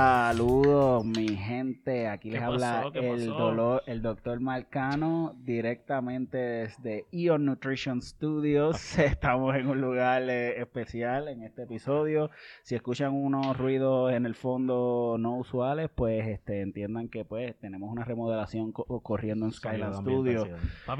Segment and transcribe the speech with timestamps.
[0.00, 2.06] Saludos, mi gente.
[2.06, 8.76] Aquí les ¿Qué habla el, dolor, el doctor Marcano directamente desde Ion Nutrition Studios.
[8.98, 12.28] Estamos en un lugar eh, especial en este episodio.
[12.62, 17.90] Si escuchan unos ruidos en el fondo no usuales, pues este, entiendan que pues tenemos
[17.90, 20.46] una remodelación co- corriendo en Skyland Studios.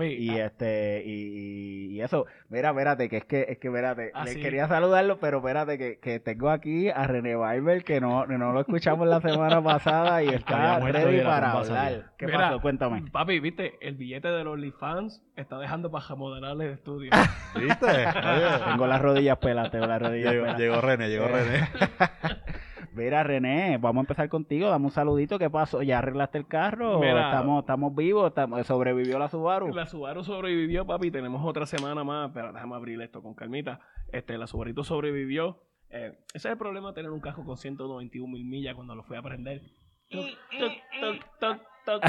[0.08, 4.24] Y ah, este, y, y eso, mira, espérate, que es que, es que espérate, Ah,
[4.24, 4.40] le sí.
[4.40, 8.60] quería saludarlo, pero espérate, que, que tengo aquí a René Barber, que no, no lo
[8.86, 12.12] escuchamos la semana pasada y está ready para hablar.
[12.16, 12.60] ¿Qué Mira, pasó?
[12.60, 13.02] Cuéntame.
[13.10, 17.10] papi, viste, el billete de los OnlyFans está dejando para remodelar el estudio.
[17.54, 17.86] ¿Viste?
[17.86, 20.60] Oye, Tengo las rodillas peladas, tengo las rodillas llegó, peladas.
[20.60, 21.28] llegó René, llegó Eh.
[21.28, 21.68] René.
[22.94, 25.82] Mira, René, vamos a empezar contigo, dame un saludito, ¿qué pasó?
[25.82, 26.98] ¿Ya arreglaste el carro?
[26.98, 27.26] Mira.
[27.26, 28.28] ¿Estamos, estamos vivos?
[28.28, 29.68] ¿Estamos- ¿Sobrevivió la Subaru?
[29.74, 31.10] La Subaru sobrevivió, papi.
[31.10, 33.80] Tenemos otra semana más, pero déjame abrir esto con calmita.
[34.12, 35.58] Este, la Subaru sobrevivió.
[35.90, 39.02] Eh, ese es el problema de tener un carro con 191 mil millas cuando lo
[39.04, 39.62] fui a aprender.
[40.10, 40.26] Toc,
[40.58, 42.02] toc, toc, toc, toc.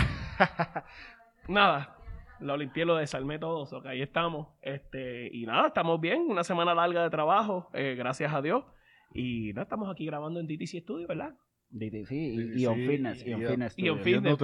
[1.47, 1.95] Nada,
[2.39, 4.47] lo limpié, lo desarmé todo, so que ahí estamos.
[4.61, 8.63] Este, y nada, estamos bien, una semana larga de trabajo, eh, gracias a Dios.
[9.13, 11.35] Y nada, estamos aquí grabando en DTC Studio, ¿verdad?
[11.69, 13.77] DTC y, Sí, y On Fitness, y On y- Fitness.
[13.77, 14.37] Y on fitness,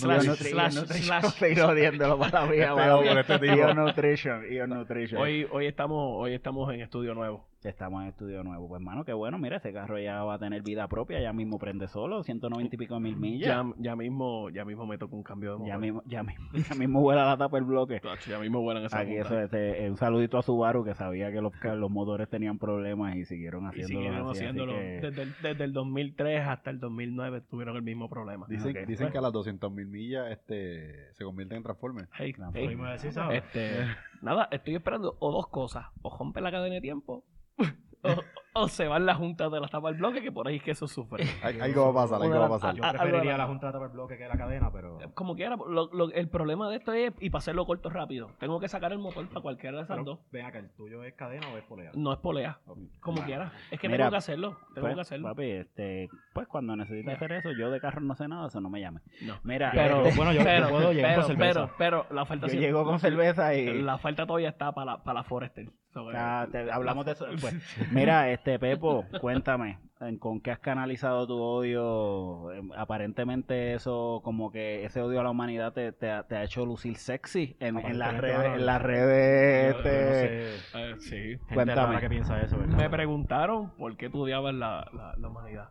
[0.00, 1.24] slash, slash.
[1.24, 3.46] Estoy jodiéndolo para la vida, Este.
[3.46, 5.20] Ion Nutrition, Ion Nutrition.
[5.20, 7.48] Hoy, hoy estamos, hoy estamos en estudio nuevo.
[7.64, 8.68] Estamos en estudio nuevo.
[8.68, 9.38] Pues, hermano, qué bueno.
[9.38, 11.18] Mira, ese carro ya va a tener vida propia.
[11.20, 13.48] Ya mismo prende solo, 190 y pico mil millas.
[13.48, 15.68] Ya, ya mismo, ya mismo me toca un cambio de motor.
[15.68, 18.00] Ya mismo, ya mismo, ya mismo vuela la tapa el bloque.
[18.00, 21.40] Tacho, ya mismo vuelan esa Aquí eso, este, un saludito a Subaru que sabía que
[21.40, 23.98] los, que los motores tenían problemas y siguieron Y haciéndolo.
[23.98, 24.72] siguieron así, así haciéndolo.
[24.74, 28.44] que- Desde, el, desde el 2003 hasta el 2009 tuvieron el mismo problema.
[28.46, 32.10] Dicen, dicen que a las 200.000 millas este, se convierten en Transformers.
[32.18, 32.76] Hey, hey,
[33.10, 33.42] ¿sabes?
[33.42, 33.86] este,
[34.22, 35.86] nada, estoy esperando o dos cosas.
[36.02, 37.24] O rompe la cadena de tiempo
[38.02, 38.24] o,
[38.56, 40.70] o se van las juntas de la tapa del bloque que por ahí es que
[40.70, 41.24] eso sufre.
[41.42, 42.74] Al- Algo va a pasar, algo va a pasar.
[42.76, 44.98] Yo Ah, preferiría la junta de tapar bloque que la cadena, pero.
[45.14, 48.60] Como quiera, lo- lo- el problema de esto es, y para hacerlo corto rápido, tengo
[48.60, 50.18] que sacar el motor para cualquiera de esas pero dos.
[50.30, 51.90] ven acá, ¿el tuyo es cadena o es polea?
[51.94, 52.60] No es polea,
[53.00, 53.52] como quiera.
[53.72, 55.28] Es que Mira, tengo que hacerlo, tengo Pues, que hacerlo.
[55.30, 58.70] papi, este, pues cuando necesites hacer eso, yo de carro no sé nada, eso no
[58.70, 59.00] me llame.
[59.22, 59.34] No.
[59.42, 61.70] Mira, Pero, este, bueno, yo- pero, puedo llegar pero, con cerveza.
[61.78, 63.82] pero, pero la oferta yo sí- llego con cerveza y...
[63.82, 65.68] La oferta todavía está para la, para la Forester.
[65.92, 67.54] So, Ah, eh, la- hablamos de eso después.
[67.92, 72.52] Mira, este Pepo, cuéntame, ¿en- ¿con qué has canalizado tu odio?
[72.52, 76.44] Eh, Aparentemente eso, como que ese odio a la humanidad te, te ha, te ha
[76.44, 80.12] hecho lucir sexy en, en las redes, bueno, en las redes, Yo- yo este, no
[80.14, 81.16] sé, Eh, sí.
[81.48, 81.86] gente Cuéntame.
[81.86, 82.76] rara que piensa eso, ¿verdad?
[82.76, 85.70] Me preguntaron por qué tú odiabas la, la, la humanidad.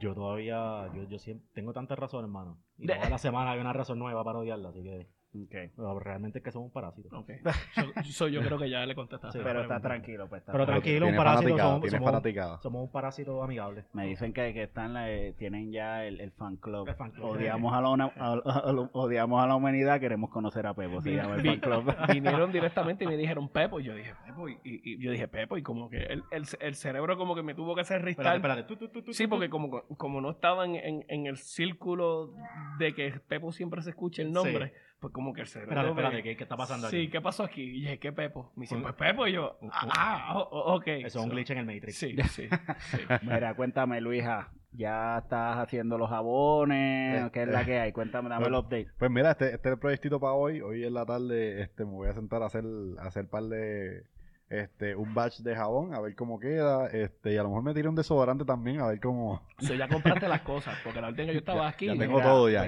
[0.00, 2.58] Yo todavía, yo, yo siempre tengo tantas razones, hermano.
[2.76, 5.72] Y toda la semana hay una razón nueva para odiarla, así que ok.
[5.76, 7.08] bueno, realmente es que somos un parásito.
[7.18, 7.30] Ok.
[7.74, 9.38] So- so yo creo que ya le contestaste.
[9.38, 11.06] Sí, pero está tranquilo, pues está Pero tranquilo.
[11.06, 13.84] tranquilo, un parásito somos, somos, somos un parásito amigable.
[13.92, 16.88] Me dicen que, que están la- tienen ya el, el fan club.
[16.88, 17.30] El fan club.
[17.30, 21.00] Odiamos a la, una- a- a- a- odiamos a la humanidad, queremos conocer a Pepo,
[21.02, 21.94] se Vi- llama el vi- fan club.
[22.12, 23.80] Vinieron directamente y me dijeron Pepo.
[23.80, 24.48] Y yo dije Pepo.
[24.48, 25.56] Y, y- y yo dije Pepo.
[25.58, 28.36] Y como que el, el, el cerebro como que me tuvo que hacer Espérate, ristar.
[28.36, 28.62] espérate.
[28.64, 32.32] Tú, tú, tú, tú, Sí, porque como, como no estaba en, en, en el círculo
[32.78, 34.72] de que Pepo siempre se escuche el nombre,
[35.04, 35.72] pues como que el cerebro.
[35.74, 37.08] Espérate, espérate, ¿qué, qué está pasando Sí, aquí?
[37.10, 37.60] ¿qué pasó aquí?
[37.62, 38.52] Y dije, ¿qué Pepo?
[38.56, 39.26] Me dice, Un- pues Pepo.
[39.26, 40.86] Y yo, ah, oh, oh, ok.
[40.86, 41.94] Eso es un glitch en el Matrix.
[41.94, 42.48] Sí, sí,
[42.78, 42.96] sí.
[43.20, 47.92] Mira, cuéntame, Luisa, ya estás haciendo los jabones, Este- ¿qué es la que hay?
[47.92, 48.88] Cuéntame, dame el Bueno, update.
[48.98, 50.62] Pues mira, este, este es el proyectito para hoy.
[50.62, 52.64] Hoy en la tarde este, me voy a sentar a hacer,
[52.98, 54.04] a hacer par de
[54.50, 56.86] este, un batch de jabón, a ver cómo queda.
[56.88, 59.42] Este, y a lo mejor me tiré un desodorante también, a ver cómo.
[59.58, 61.86] So, ya compraste las cosas, porque la última que yo estaba aquí.
[61.86, 62.66] ya tengo todo ya,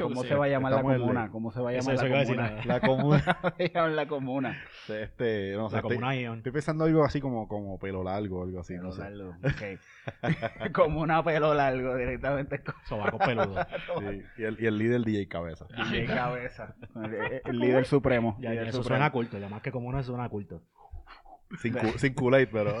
[0.00, 1.28] ¿cómo se va a llamar la comuna?
[1.30, 2.64] ¿Cómo se va a llamar eso la comuna?
[2.64, 3.38] La comuna.
[3.42, 4.58] ¿Cómo se llama la comuna?
[4.88, 6.36] Este, no sé, La estoy, comuna Ion.
[6.38, 9.02] estoy pensando algo así como, como pelo largo, algo así, Pelo no sé.
[9.10, 10.72] largo, ok.
[10.72, 13.56] Comuna pelo largo, directamente con Sobaco peludo.
[13.98, 15.66] Sí, y, el, y el líder DJ Cabeza.
[15.90, 16.74] DJ cabeza.
[16.94, 18.36] El, el líder supremo.
[18.40, 18.84] Ya, líder supremo.
[18.84, 19.38] suena culto.
[19.38, 20.62] Ya más que común eso suena culto.
[21.58, 22.74] Sin, cu- sin Kool-Aid, pero.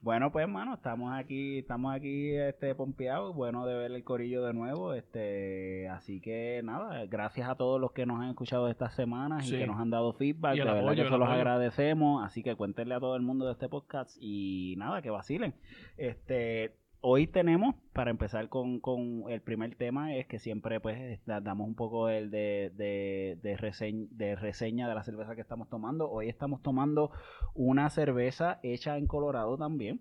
[0.00, 4.54] Bueno, pues, hermano, estamos aquí, estamos aquí, este, pompeados, bueno de ver el corillo de
[4.54, 9.46] nuevo, este, así que nada, gracias a todos los que nos han escuchado estas semanas
[9.48, 11.40] y que nos han dado feedback, Y de verdad apoyo, que se los apoyo.
[11.40, 15.54] agradecemos, así que cuéntenle a todo el mundo de este podcast y nada, que vacilen.
[15.96, 21.40] Este, hoy tenemos, para empezar con, con el primer tema, es que siempre pues da-
[21.40, 25.68] damos un poco el de, de, de, reseñ- de reseña de la cerveza que estamos
[25.68, 26.10] tomando.
[26.10, 27.10] Hoy estamos tomando
[27.54, 30.00] una cerveza hecha en Colorado también.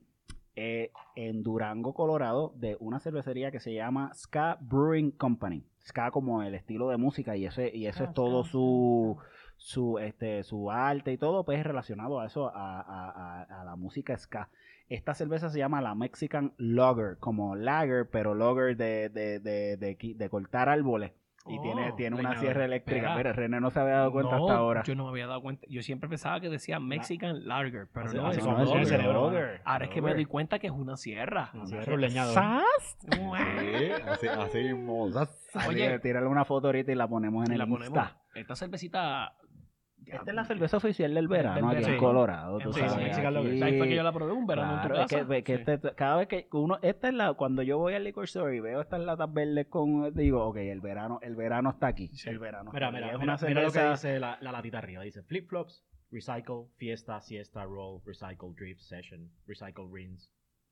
[0.59, 5.63] eh, en Durango, Colorado, de una cervecería que se llama Ska Brewing Company.
[5.85, 9.17] Ska como el estilo de música y ese y eso es todo su
[9.57, 13.63] su, este, su arte y todo, pues es relacionado a eso, a, a- a- a
[13.65, 14.49] la música ska.
[14.89, 19.97] Esta cerveza se llama la Mexican Lager, como lager, pero lager de, de, de, de,
[20.15, 21.11] de cortar árboles.
[21.49, 23.15] Y Oh, tiene, tiene una sierra eléctrica.
[23.15, 24.83] Mira, René no se había dado cuenta No, hasta ahora.
[24.83, 25.65] Yo no me había dado cuenta.
[25.69, 28.45] Yo siempre pensaba que decía Mexican Lager, pero Así- no, así es
[28.91, 29.15] lager.
[29.15, 29.61] Lager.
[29.63, 31.51] Ahora es que me doy cuenta que es una sierra.
[31.97, 32.33] Leñador.
[32.33, 32.97] ¿Sas?
[32.99, 35.09] Sí, así, así mismo.
[35.69, 37.87] Oye, tírale una foto ahorita y la ponemos en Y el la ponemos.
[37.97, 38.17] Insta.
[38.35, 39.33] Esta cervecita.
[40.15, 41.97] Esta es la cerveza oficial del verano Del aquí en.
[41.97, 42.57] Colorado.
[42.59, 43.63] Tú Sí, sabes, Mexican Lager.
[43.63, 45.27] Ahí fue que yo la probé un verano en tu Claro, es casa.
[45.27, 45.63] que, que Sí.
[45.67, 48.59] este- cada vez que uno, esta es la, cuando yo voy al liquor store y
[48.59, 52.29] veo estas latas verdes con, digo, ok, el verano, el verano está aquí, Sí.
[52.29, 52.71] el verano.
[52.73, 55.03] Mira, mira, es mira, lo que dice la, la latita arriba.
[55.03, 60.29] Dice flip flops, recycle, fiesta, siesta, roll, recycle, drift, session, recycle, rinse,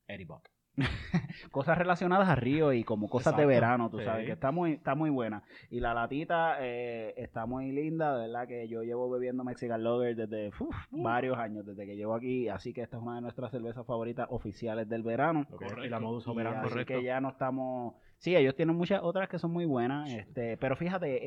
[0.08, 0.48] Eddie Buck.
[1.51, 4.06] cosas relacionadas a Río y como cosas de verano, tú sí.
[4.06, 5.44] sabes, que está muy, está muy buena.
[5.69, 10.16] Y la latita eh, está muy linda, de verdad que yo llevo bebiendo Mexican Lager
[10.16, 13.51] desde uf, varios años, desde que llevo aquí, así que esta es una de nuestras
[13.51, 15.48] cervezas favoritas oficiales del verano.
[15.83, 16.60] Y la modus operandi.
[16.60, 16.94] así correcto.
[16.94, 17.95] que ya no estamos.
[18.18, 20.10] Sí, ellos tienen muchas otras que son muy buenas.
[20.10, 21.19] Este, pero fíjate,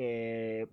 [0.62, 0.68] eh,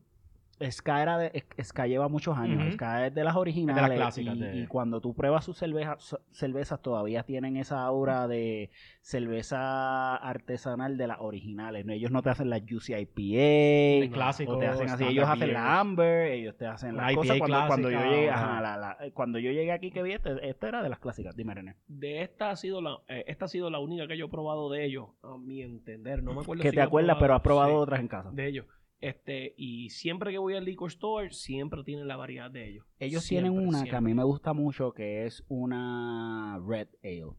[0.72, 2.74] Ska, era de, Ska lleva muchos años.
[2.76, 3.98] Ska es de las originales.
[3.98, 8.28] clásicas y, de- y cuando tú pruebas sus cervezas, su- cervezas, todavía tienen esa aura
[8.28, 8.70] de
[9.02, 11.86] cerveza artesanal de las originales.
[11.86, 11.94] ¿no?
[11.94, 14.04] Ellos no te hacen la Juicy IPA.
[14.06, 14.54] El clásico.
[14.54, 17.38] O te hacen así, ellos hacen la Amber, ellos te hacen las IPA cosas.
[17.40, 18.62] Cuando, cuando yo llegué, ajá.
[18.62, 21.36] la- la- cuando yo llegué aquí que vi, este, esta era de las clásicas.
[21.36, 21.76] Dime, René.
[21.88, 24.70] De esta ha sido la, eh, esta ha sido la única que yo he probado
[24.70, 26.24] de ellos, a mi entender.
[26.24, 28.30] No me acuerdo Que si te acuerdas, pero has probado sí, otras en casa.
[28.32, 28.66] de ellos.
[29.02, 32.86] Este, y siempre que voy al liquor store, siempre tienen la variedad de ellos.
[33.00, 37.34] Ellos Siempre, tienen una que a mí me gusta mucho, que es una Red Ale.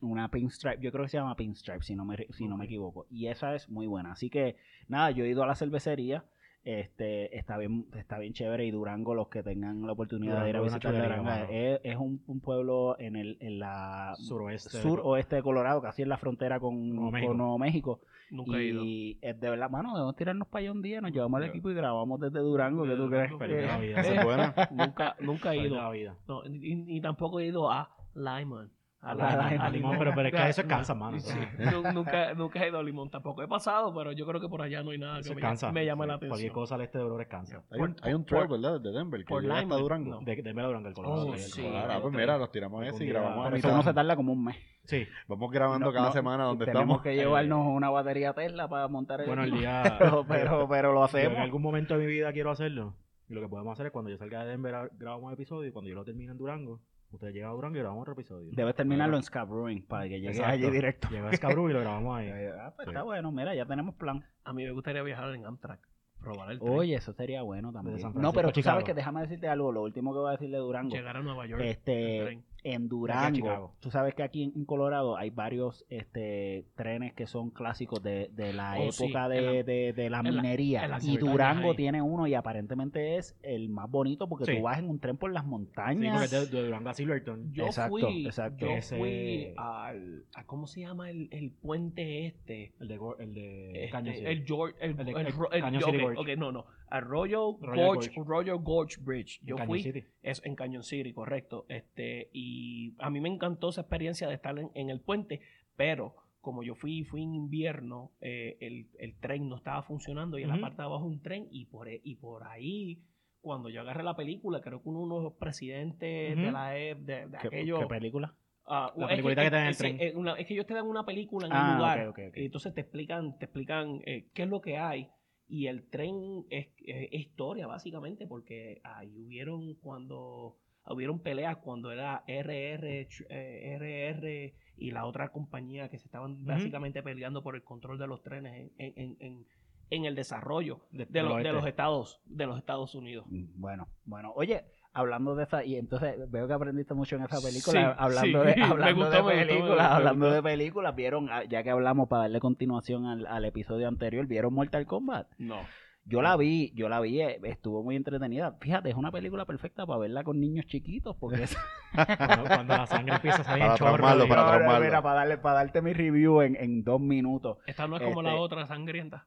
[0.00, 3.06] Una Pinstripe, yo creo que se llama Pinstripe, si no me, si no me equivoco.
[3.10, 4.12] Y esa es muy buena.
[4.12, 4.56] Así que,
[4.86, 6.24] nada, yo he ido a la cervecería.
[6.62, 8.64] Este, está bien, está bien chévere.
[8.64, 12.22] Y Durango, los que tengan la oportunidad de ir a visitar Durango, es, es un,
[12.28, 14.82] un pueblo en el, en la Suroeste.
[14.82, 17.36] sur oeste de Colorado, casi en la frontera con, Nuevo con.
[17.36, 18.00] Nuevo México.
[18.30, 18.82] Nunca he ido.
[18.84, 21.70] Y es de verdad, mano, debemos tirarnos para allá un día, nos llevamos al equipo
[21.70, 23.30] y grabamos desde Durango, ¿qué tú crees?
[23.80, 24.00] Vida.
[24.00, 24.54] Esa es buena.
[24.70, 25.76] Nunca, nunca he ido.
[25.76, 26.16] la vida.
[26.26, 28.70] No, y, y tampoco he ido a Lyman.
[29.00, 29.28] A la-.
[29.48, 31.20] A limón, pero, pero es que eso es cansa, mano.
[31.20, 33.42] Sí, nu- nunca, nunca he ido a Limón tampoco.
[33.42, 35.70] He pasado, pero yo creo que por allá no hay nada Eso que me, cansa.
[35.70, 36.52] me llame la Cualquier atención.
[36.54, 37.62] cosa al este de Dolores cansa.
[37.70, 38.80] Hay un, hay un trail, ¿verdad?
[38.80, 40.10] De Denver, que por llega hasta Durango.
[40.10, 40.20] no.
[40.22, 41.26] De, de Duranga, el Colorado.
[41.28, 41.62] Oh, sí, el sí.
[41.62, 41.86] Colorado.
[41.86, 43.58] Claro, pues mira, nos tiramos ese y grabamos a mitad.
[43.70, 44.56] eso uno se tarda como un mes.
[44.84, 45.06] Sí.
[45.28, 47.02] Vamos grabando No, cada no, semana donde tenemos estamos.
[47.02, 49.82] que llevarnos una batería Tesla para montar el Bueno, el día.
[50.00, 51.36] pero, pero, pero lo hacemos.
[51.36, 52.94] en algún momento de mi vida quiero hacerlo.
[53.28, 55.68] Y lo que podemos hacer es cuando yo salga de Denver a- grabamos un episodio
[55.68, 58.50] y cuando yo lo termine en Durango, ustedes llegan a Durango y grabamos otro episodio.
[58.52, 60.54] Debes terminarlo en Scab Brewing para que llegues Exacto.
[60.54, 61.08] allí directo.
[61.10, 62.28] Llega a Scabru y lo grabamos ahí.
[62.60, 62.90] Ah, pues Sí.
[62.90, 64.24] está bueno, mira, ya tenemos plan.
[64.44, 65.80] A mí me gustaría viajar en Amtrak.
[66.20, 66.72] Probar el tren.
[66.72, 67.98] Oye, eso sería bueno también.
[68.14, 70.58] No, pero tú sabes que déjame decirte algo, lo último que voy a decir de
[70.58, 70.94] Durango.
[70.94, 71.62] Llegar a Nueva York.
[71.64, 72.88] Este, en.
[72.88, 78.28] Durango, tú sabes que aquí en, Colorado hay varios este, trenes que son clásicos de,
[78.32, 80.98] de la Oh, sí, época de, la- de- de la minería.
[81.02, 81.76] y Durango ahí.
[81.76, 84.56] tiene uno y aparentemente es el más bonito porque Sí.
[84.56, 86.12] tú vas en un tren por las Sí, montañas.
[86.12, 87.52] porque es de, de Durango a Silverton.
[87.52, 88.66] Yo exacto, fui, exacto.
[88.66, 92.72] Yo Ese- fui al, a, ¿cómo se llama el, el puente este?
[92.80, 94.26] El de, el de Este, Caño City.
[94.26, 96.20] el George, el, El de- el City ok, Gorge.
[96.20, 98.10] ok, no, no, Arroyo, Royal Gorge.
[98.24, 99.40] Royal Gorge Bridge.
[99.42, 100.04] En Yo Cañon fui, City.
[100.22, 101.66] es en Canyon City, correcto.
[101.68, 105.40] Este, y a mí me encantó esa experiencia de estar en, en el puente,
[105.76, 110.44] pero como yo fui, fui en invierno, eh, el, el tren no estaba funcionando y
[110.44, 113.02] en la parte de abajo un tren y por, e- y por ahí,
[113.40, 117.26] cuando yo agarré la película, creo que uno de los presidentes de la e- de,
[117.26, 117.80] de ¿Qué, aquello...
[117.80, 118.34] qué película?
[118.70, 119.96] Ah, La es peliculita que te dan en el sí, tren.
[120.00, 122.72] es una- es que ellos te dan una película en Ah, un lugar y entonces
[122.74, 125.08] te explican, te explican eh, qué es lo que hay
[125.48, 130.56] y el tren es, es historia básicamente porque ahí hubieron cuando
[130.90, 137.02] hubieron peleas cuando era RR eh, RR y la otra compañía que se estaban básicamente
[137.02, 139.46] peleando por el control de los trenes en, en, en,
[139.90, 143.26] en el desarrollo De- de, de los estados de los Estados Unidos.
[143.28, 144.32] Mm, Bueno, bueno.
[144.34, 144.64] Oye,
[144.98, 148.46] hablando de esa, y entonces veo que aprendiste mucho en esa película, Sí, hablando, sí.
[148.48, 152.22] de, hablando gustó, de películas, gustó, hablando de películas, vieron, ah, ya que hablamos para
[152.22, 155.28] darle continuación al, al episodio anterior, ¿vieron Mortal Kombat?
[155.38, 155.60] No.
[156.04, 158.56] Yo la vi, yo la vi, eh, estuvo muy entretenida.
[158.62, 161.56] Fíjate, es una película perfecta para verla con niños chiquitos, porque es
[162.16, 163.92] Cuando, cuando la sangre empieza a salir Para chorro.
[163.96, 164.84] traumarlo, para traumarlo.
[164.86, 167.58] mira, para darle, para darte mi review en, en dos minutos.
[167.66, 169.26] Esta no es como Este- la otra sangrienta.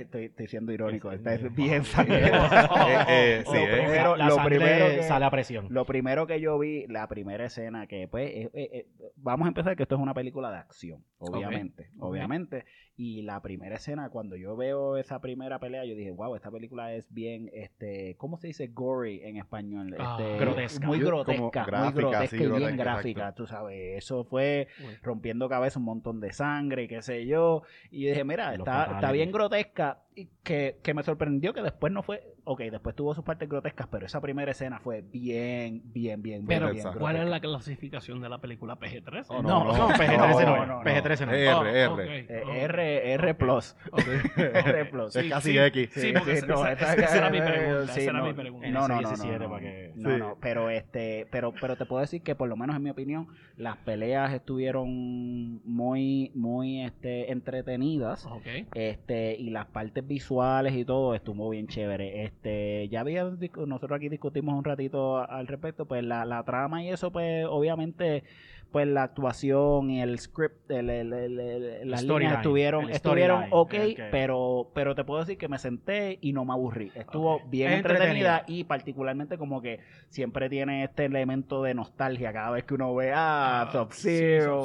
[0.00, 2.36] Estoy, estoy siendo irónico, está que- bien sangriento.
[2.36, 5.66] Eh, eh, sí, Lo primero- la lo sangre primero que- sale a presión.
[5.70, 8.86] Lo primero que yo vi, la primera escena, que pues, eh, eh, eh,
[9.16, 12.64] vamos a empezar que esto es una película de acción, obviamente, obviamente.
[12.94, 16.92] Y la primera escena, cuando yo veo esa primera pelea, yo dije, wow, esta película
[16.92, 19.96] es bien, este, ¿cómo se dice gory en español?
[19.98, 20.86] Ah, Este, grotesca.
[20.86, 23.42] Muy grotesca, gráfica, muy grotesca sí, y bien grotesca, gráfica, exacto.
[23.42, 23.96] tú sabes.
[23.96, 24.68] Eso fue
[25.02, 27.62] rompiendo cabeza, un montón de sangre, y qué sé yo.
[27.90, 30.01] Y dije, mira, está, está bien grotesca.
[30.42, 32.22] Que, que me sorprendió que después no fue.
[32.44, 36.70] Ok, después tuvo sus partes grotescas, pero esa primera escena fue bien, bien, bien, Pero,
[36.70, 36.84] bien.
[36.84, 39.26] bien ¿cuál es la clasificación de la película PG-13?
[39.28, 40.82] Oh, No, no, no, PG-13 no, no, no, no.
[40.82, 41.32] PG-13 no.
[41.32, 42.18] Eh, Oh, R, ok, R.
[42.28, 42.50] Eh, ok.
[42.54, 43.76] R, R plus.
[43.90, 44.02] Ok.
[44.36, 45.16] R plus.
[45.16, 45.58] Es Sí, casi sí.
[45.58, 45.90] X.
[45.94, 48.68] Sí, porque esa- esa- esa- esa era mi pregunta, sí, esa era no, mi pregunta.
[48.68, 50.16] No, no, no, no, 17 no, para que- no, Sí.
[50.18, 53.28] no, pero este, pero, pero te puedo decir que por lo menos en mi opinión
[53.56, 58.26] las peleas estuvieron muy, muy, este, entretenidas.
[58.26, 58.46] Ok.
[58.74, 62.24] Este, y las partes visuales y todo estuvo bien chévere.
[62.24, 66.88] Este, ya había, nosotros aquí discutimos un ratito al respecto, pues la, la trama y
[66.90, 68.24] eso, pues obviamente,
[68.72, 73.44] pues la actuación y el script, el, el- el- el- las líneas estuvieron, el estuvieron
[73.44, 76.52] storyline, ok, el que- pero, pero te puedo decir que me senté y no me
[76.54, 76.90] aburrí.
[76.94, 78.44] Estuvo bien Es entretenida, entretenida.
[78.48, 83.12] y particularmente como que siempre tiene este elemento de nostalgia cada vez que uno ve
[83.12, 84.10] a Ah, sí,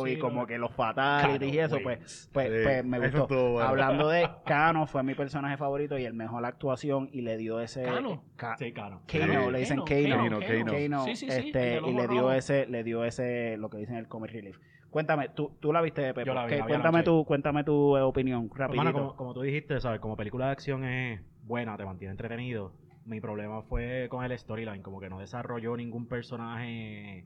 [0.07, 3.51] y como que los fatalities y eso, Cano, pues, pues, Sí, pues me gustó.
[3.51, 3.67] bueno.
[3.69, 7.83] Hablando de Cano, fue mi personaje favorito y el mejor actuación y le dio ese...
[7.83, 8.23] ¿Cano?
[8.37, 9.01] Ca- Sí, claro.
[9.07, 9.51] Kano, Sí.
[9.51, 9.87] le dicen Kano,
[10.17, 10.39] Kano.
[10.39, 10.71] Kano, Kano.
[10.71, 13.96] Kano, Sí, sí, sí, este, y le dio ese, le dio ese, lo que dicen
[13.97, 14.57] el comic relief.
[14.89, 16.25] Cuéntame, tú, tú la viste, Pepe.
[16.25, 18.81] Yo la vi, ¿Qué- la vi cuéntame tu, cuéntame tu eh, opinión, rapidito.
[18.81, 19.99] Hermano, como, como tú dijiste, ¿sabes?
[19.99, 22.73] Como película de acción es buena, te mantiene entretenido.
[23.05, 27.25] Mi problema fue con el storyline, como que no desarrolló ningún personaje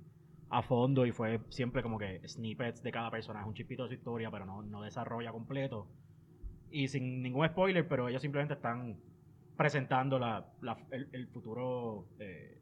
[0.50, 3.96] a fondo y fue siempre como que snippets de cada personaje, un chispito de su
[3.96, 5.88] historia, pero no, no desarrolla completo.
[6.70, 8.98] Y sin ningún spoiler, pero ellos simplemente están
[9.58, 12.58] presentando la, la- el, el futuro eh,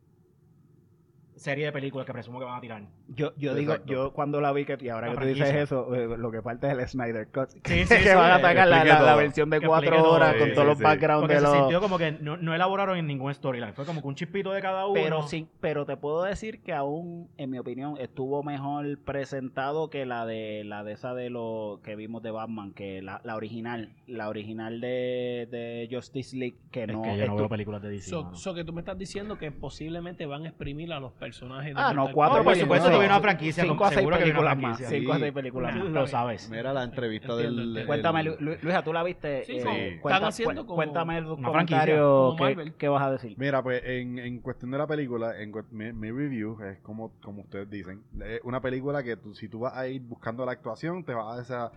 [1.35, 2.83] serie de películas que presumo que van a tirar.
[3.15, 3.91] Yo, yo digo, Exacto.
[3.91, 6.41] yo cuando la vi, que, y ahora La que tú dices eso, eh, lo que
[6.41, 7.49] falta es el Snyder Cut.
[7.49, 10.11] Sí, que sí, sí, van a eh, sacar la, la- versión de Que cuatro todo,
[10.11, 11.57] horas sí, con sí, todos los backgrounds Porque de se los...
[11.57, 14.61] sintió como que no, no elaboraron en ningún storyline, fue como que un chispito de
[14.61, 14.93] cada uno.
[14.93, 20.05] Pero sí, pero te puedo decir que aún, en mi opinión, estuvo mejor presentado que
[20.05, 23.89] la de la de esa de lo que vimos de Batman, que la, la original,
[24.07, 27.89] la original de, de Justice League, que Es no, que yo no veo películas de
[27.89, 28.09] DC.
[28.09, 31.73] So, so que tú me estás diciendo que posiblemente van a exprimir a los personajes
[31.75, 34.57] de Ah, no, cuatro No, por supuesto que una franquicia, Cinco a seis que películas
[34.57, 34.77] más.
[34.87, 35.85] Cinco a seis películas más.
[35.89, 36.49] Lo sabes.
[36.49, 37.83] Mira la entrevista del...
[37.85, 39.43] Cuéntame, el- Lu- Luisa, tú la viste.
[39.45, 41.53] Sí, Eh, como- cuenta- están haciendo cu- como Cuéntame una comentario.
[41.53, 42.73] franquicia, como ¿qué, Marvel.
[42.75, 43.35] qué vas a decir?
[43.37, 47.41] Mira, pues en, en cuestión de la película, en mi, mi review es como, como
[47.41, 51.03] ustedes dicen, es una película que tú, si tú vas a ir buscando la actuación,
[51.03, 51.71] te vas a, desa-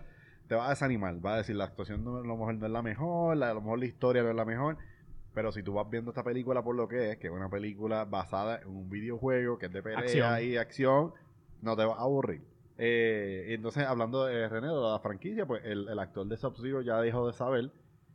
[0.47, 2.71] te vas a desanimar, vas a decir la actuación no, a lo mejor no es
[2.71, 4.77] la mejor, la- a lo mejor la historia no es la mejor,
[5.33, 8.05] pero si tú vas viendo esta película por lo que es, que es una película
[8.05, 10.43] basada en un videojuego que es de pelea Acción.
[10.43, 11.13] y acción,
[11.61, 12.41] no te vas a aburrir.
[12.77, 16.81] Eh, y entonces, hablando de René, de la franquicia, pues el, el actor de Sub-Zero
[16.81, 17.71] ya dejó de saber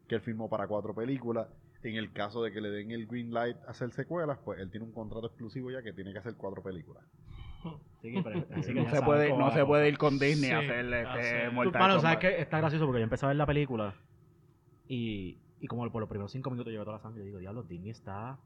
[0.09, 1.49] que él firmó para cuatro películas.
[1.85, 4.69] En el caso de que le den el green light a hacer secuelas, pues él
[4.71, 7.05] tiene un contrato exclusivo ya que tiene que hacer cuatro películas.
[8.01, 10.67] Sí, pero- así que No se puede, no se puede ir con Disney a Sí,
[10.67, 11.51] hacerle este.
[11.51, 12.41] Mortal Mano, ¿sabes qué?
[12.41, 13.95] Está gracioso porque yo empecé a ver la película
[14.87, 17.63] y, y como por los primeros cinco minutos llevé toda la sangre y digo, diablo,
[17.63, 18.39] Disney está...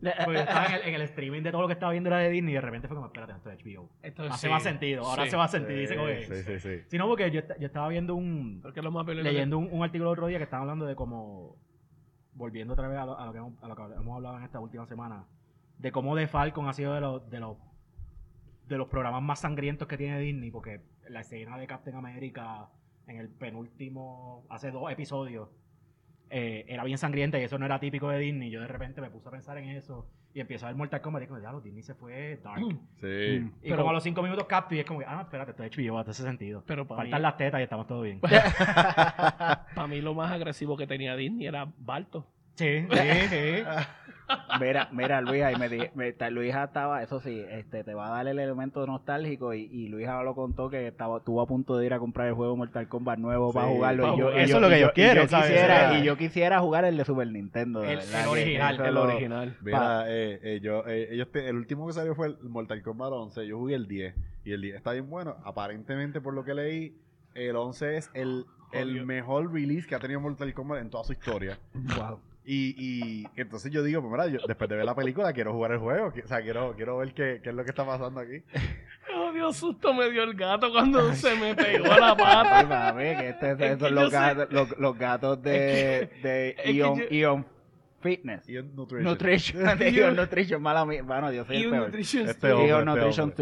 [0.00, 2.18] Porque yo estaba en el, en el streaming de todo lo que estaba viendo era
[2.18, 3.88] de Disney y de repente fue como, espérate, esto es HBO.
[4.02, 5.30] Esto Hace sí, más sentido, ahora sí.
[5.30, 6.22] se va a sentir, dice como que...
[6.24, 6.84] sí, sí, sí.
[6.88, 8.60] Sí, no, porque yo, yo estaba viendo un...
[8.62, 10.94] Porque lo más peligroso- leyendo un, un artículo el otro día que estaban hablando de
[10.94, 11.56] cómo,
[12.32, 14.44] volviendo otra vez a lo, a lo que, hemos, a lo que hemos hablado en
[14.44, 15.26] esta última semana,
[15.78, 17.56] de cómo The Falcon ha sido de los, de los
[18.68, 22.68] de los programas más sangrientos que tiene Disney, porque la escena de Captain America
[23.08, 25.48] en el penúltimo, hace dos episodios,
[26.30, 28.50] eh, era bien sangrienta y eso no era típico de Disney.
[28.50, 31.22] Yo de repente me puse a pensar en eso y empiezo a ver Mortal Kombat
[31.22, 32.60] y digo, ya, Disney se fue dark.
[33.00, 33.40] Sí.
[33.40, 33.46] Mm.
[33.62, 35.64] Y Pero- como a los cinco minutos capto y es como, que, ah, espérate, esto
[35.64, 36.62] es HBO, hace sentido.
[36.66, 38.20] Pero mí, Faltan las tetas y estamos todo bien.
[38.20, 42.26] para mí lo más agresivo que tenía Disney era Balto.
[42.54, 43.62] sí, sí, sí.
[44.60, 48.08] Mira, mira, Luisa, y me, di- me- ta- Luisa estaba, eso sí, este, te va
[48.08, 51.76] a dar el elemento nostálgico y, y Luisa lo contó que estaba, estuvo a punto
[51.78, 54.02] de ir a comprar el juego Mortal Kombat nuevo para jugarlo.
[54.02, 55.00] para y yo, y Eso yo- es lo que yo- y
[55.94, 57.82] yo y yo quisiera jugar el de Super Nintendo.
[57.84, 59.56] El- el original, el lo- original.
[59.62, 63.12] Mira, eh, eh, yo, eh, ellos te- el último que salió fue el Mortal Kombat
[63.12, 63.46] 11.
[63.46, 64.14] Yo jugué el 10.
[64.44, 65.36] Y el 10 está bien bueno.
[65.44, 66.96] Aparentemente, por lo que leí,
[67.34, 69.06] el 11 es el, el Jodido.
[69.06, 71.58] mejor release que ha tenido Mortal Kombat en toda su historia.
[71.74, 72.20] Wow.
[72.44, 75.72] Y, y entonces yo digo, pues mira, yo, después de ver la película quiero jugar
[75.72, 76.12] el juego.
[76.24, 78.42] O sea, quiero, quiero ver qué, qué es lo que está pasando aquí.
[79.12, 82.62] Oh, Dios dio susto me dio el gato cuando se me pegó la Ay, pata.
[82.92, 86.62] mami, que este- estos Es que los sé- gatos, los, los gatos de, de es
[86.62, 87.46] que Ion, yo- Ion
[88.00, 88.48] Fitness.
[88.48, 89.04] Y Nutrition.
[89.04, 91.02] Nutrition, Ion Nutrition, mala mía.
[91.02, 91.86] Bueno, yo soy Y el peor.
[91.86, 92.78] nutrition Este studio.
[92.78, 93.34] este Nutrition,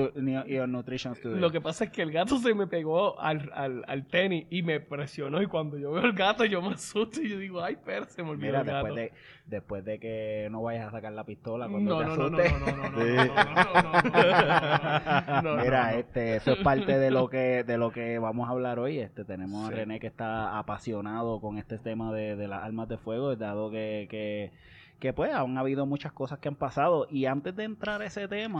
[0.48, 1.36] Ion Nutrition Studio.
[1.36, 4.62] Lo que pasa es que el gato se me pegó al, al, al tenis y
[4.62, 5.40] me presionó.
[5.40, 8.22] Y cuando yo veo el gato, yo me asusto y yo digo, ay, per, se
[8.22, 8.86] me olvidó Mira, el gato.
[8.94, 9.12] después de,
[9.48, 12.36] después de que no vayas a sacar la pistola cuando No, te no, no, no,
[12.38, 12.52] asustes.
[12.60, 15.98] no, no, no, no, no, no, no, no, no, no, no, Mira, no.
[15.98, 18.98] este, eso es parte de lo que de lo que vamos a hablar hoy.
[18.98, 19.74] Este, tenemos a Sí.
[19.74, 24.06] René que está apasionado con este tema de, de las armas de fuego, dado que,
[24.10, 24.52] que,
[24.98, 27.06] que pues han habido muchas cosas que han pasado.
[27.10, 28.58] Y antes de entrar a ese tema,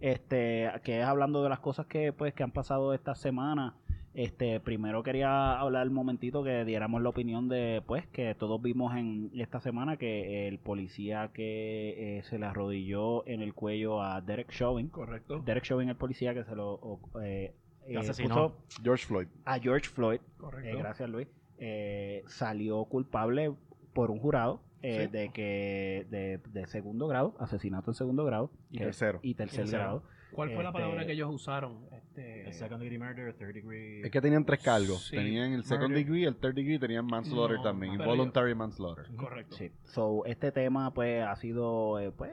[0.00, 3.74] este, que es hablando de las cosas que pues que han pasado esta semana,
[4.14, 8.96] este, primero quería hablar un momentito que diéramos la opinión de pues que todos vimos
[8.96, 14.20] en esta semana que el policía que eh, se le arrodilló en el cuello a
[14.20, 15.38] Derek Chauvin Correcto.
[15.44, 17.54] Derek Chauvin, el policía que se lo o- eh,
[17.86, 18.56] eh, Asesinó.
[18.82, 19.28] George Floyd.
[19.44, 20.68] a George Floyd, Correcto.
[20.76, 23.52] eh, gracias Luis, eh, salió culpable
[23.92, 25.12] por un jurado eh, Sí.
[25.12, 29.20] de que de, de segundo grado, asesinato en segundo grado Y que- tercero.
[29.22, 29.82] y tercer tercero.
[29.82, 30.02] grado.
[30.32, 31.78] ¿Cuál fue la Este- palabra que ellos usaron?
[31.92, 34.00] Este, El second degree murder, third degree.
[34.02, 35.06] Es que tenían tres cargos.
[35.06, 35.16] Sí.
[35.16, 36.04] Tenían el second Murder.
[36.04, 37.94] degree, el third degree y tenían manslaughter No, también.
[37.94, 39.06] Involuntary manslaughter.
[39.16, 39.56] Correcto.
[39.56, 39.70] Sí.
[39.84, 42.30] So, este tema pues ha sido eh, pues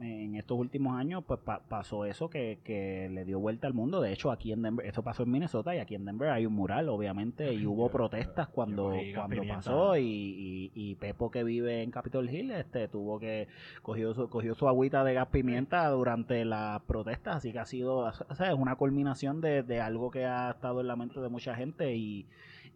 [0.00, 4.00] en- estos últimos años pues pa- pasó eso que, que le dio vuelta al mundo.
[4.00, 6.54] De hecho, aquí en Denver, eso pasó en Minnesota y aquí en Denver hay un
[6.54, 11.42] mural, obviamente, y hubo Yo- protestas yo cuando cuando pasó y, y, y Pepo que
[11.44, 13.48] vive en Capitol Hill este tuvo que
[13.82, 17.98] cogió su, cogió su agüita de gas pimienta durante las protestas, así que ha sido
[17.98, 21.28] o sea, es una culminación de, de algo que ha estado en la mente de
[21.28, 22.26] mucha gente y,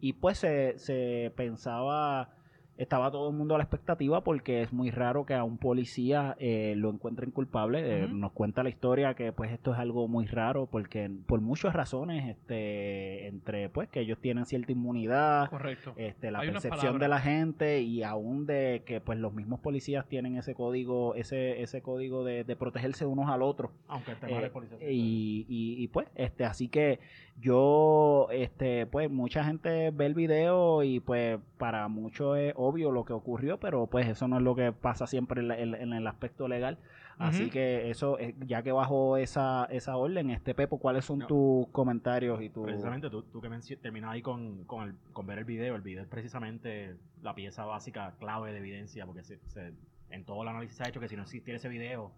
[0.00, 2.31] y pues se, se pensaba
[2.80, 6.34] estaba todo el mundo a la expectativa porque es muy raro que a un policía
[6.38, 8.04] eh, lo encuentren culpable.
[8.04, 11.75] Eh, nos cuenta la historia que pues esto es algo muy raro porque por muchas
[11.75, 15.92] razones, este, entre pues que ellos tienen cierta inmunidad, Correcto.
[15.96, 20.06] este, la Hay percepción de la gente y aún de que pues los mismos policías
[20.08, 23.72] tienen ese código, ese, ese código de, de protegerse unos al otro.
[23.88, 24.78] Aunque el tema Eh, de policía.
[24.90, 26.99] y, y, y, pues, este, así que
[27.40, 33.05] yo, este, pues, mucha gente ve el video y pues para muchos es obvio lo
[33.05, 35.92] que ocurrió, pero pues eso no es lo que pasa siempre en, la- en- en
[35.92, 36.79] el aspecto legal.
[37.18, 41.26] Así que eso, eh, ya que bajo esa, esa orden, este Pepo, ¿cuáles son No.
[41.26, 43.50] tus comentarios y tu Precisamente tú, tú que
[43.83, 47.66] terminas ahí con, con, el- con ver el video, el video es precisamente la pieza
[47.66, 49.74] básica clave de evidencia, porque se, se-
[50.09, 52.11] en todo el análisis se ha hecho que si no existiera ese video,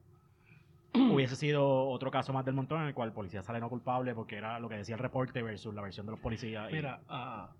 [1.12, 4.14] hubiese sido otro caso más del montón en el cual el policía sale no culpable
[4.14, 6.70] porque era lo que decía el reporte versus la versión de los policías.
[6.70, 7.50] y- Mira, ah,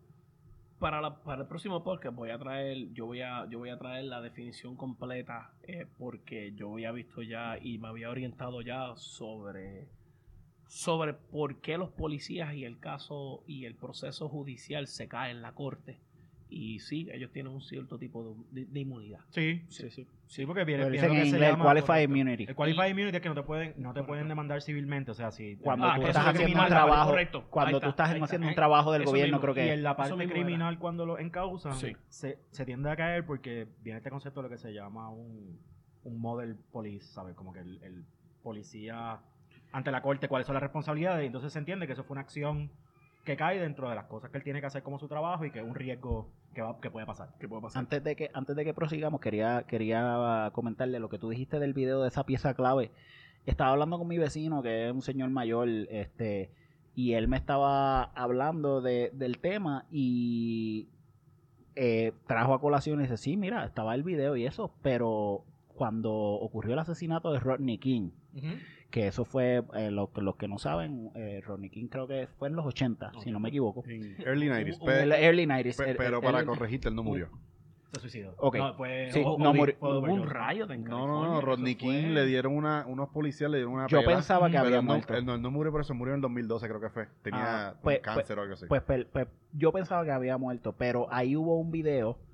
[0.78, 3.78] para, la- para el próximo podcast voy a traer, yo voy a, yo voy a
[3.78, 8.94] traer la definición completa eh, porque yo había visto ya y me había orientado ya
[8.96, 9.86] sobre
[10.66, 15.42] sobre por qué los policías y el caso y el proceso judicial se cae en
[15.42, 15.98] la corte
[16.48, 19.20] y sí, ellos tienen un cierto tipo de, de- de inmunidad.
[19.30, 20.06] Sí, sí, sí.
[20.06, 20.06] Sí,
[20.46, 22.12] porque viene, viene lo en que se inglés llama- qualified correcto.
[22.12, 22.44] immunity.
[22.48, 24.06] El qualified immunity es que no te pueden, no te Correcto.
[24.06, 27.44] pueden demandar civilmente, o sea, si Cuando Ah, tú estás haciendo un trabajo, correcto.
[27.50, 28.24] Cuando está, tú estás está.
[28.24, 29.52] haciendo un trabajo del eso gobierno, mismo.
[29.52, 31.94] creo Y que en la Eso parte criminal, cuando lo encausan, Sí.
[32.08, 35.58] se, se tiende a caer porque viene este concepto de lo que se llama un,
[36.04, 37.34] un model police, ¿sabes?
[37.36, 38.04] Como que el, el
[38.42, 39.20] policía
[39.72, 42.20] ante la corte, cuáles son las responsabilidades, y entonces se entiende que eso fue una
[42.22, 42.70] acción
[43.24, 45.50] que cae dentro de las cosas que él tiene que hacer como su trabajo y
[45.50, 47.30] que es un riesgo que, va, que puede pasar.
[47.38, 47.80] ¿Qué puede pasar?
[47.80, 51.72] Antes de que antes de que prosigamos, quería quería comentarle lo que tú dijiste del
[51.72, 52.90] video de esa pieza clave.
[53.46, 56.50] Estaba hablando con mi vecino, que es un señor mayor, este,
[56.94, 60.88] y él me estaba hablando de, del tema y
[61.74, 66.12] eh, trajo a colación y dice, sí, mira, estaba el video y eso, pero cuando
[66.12, 68.10] ocurrió el asesinato de Rodney King,
[68.92, 72.28] que eso fue, eh, lo que los que no saben, eh, Rodney King creo que
[72.38, 73.82] fue en los 80, si no me equivoco.
[73.88, 74.78] En early 90s.
[74.80, 75.76] En Pe- el early 90s.
[75.76, 77.30] pe- el- pero el- para el- corregirte, él no murió.
[77.92, 78.34] Se suicidó.
[78.38, 78.56] Ok.
[78.56, 79.74] No, fue, Sí, o- no murió.
[79.80, 81.40] Hubo un rayo de No, no, no.
[81.42, 84.46] Rodney eso King fue- le dieron una, unos policías le dieron una Yo pela, pensaba
[84.46, 85.14] que pero había él no, muerto.
[85.14, 87.08] él no, él no murió, pero se murió en el 2012, creo que fue.
[87.22, 88.66] Tenía Ah, un pues- cáncer o algo así.
[88.66, 92.31] Pues, pues, pues, yo pensaba que había muerto, pero ahí hubo un video Eso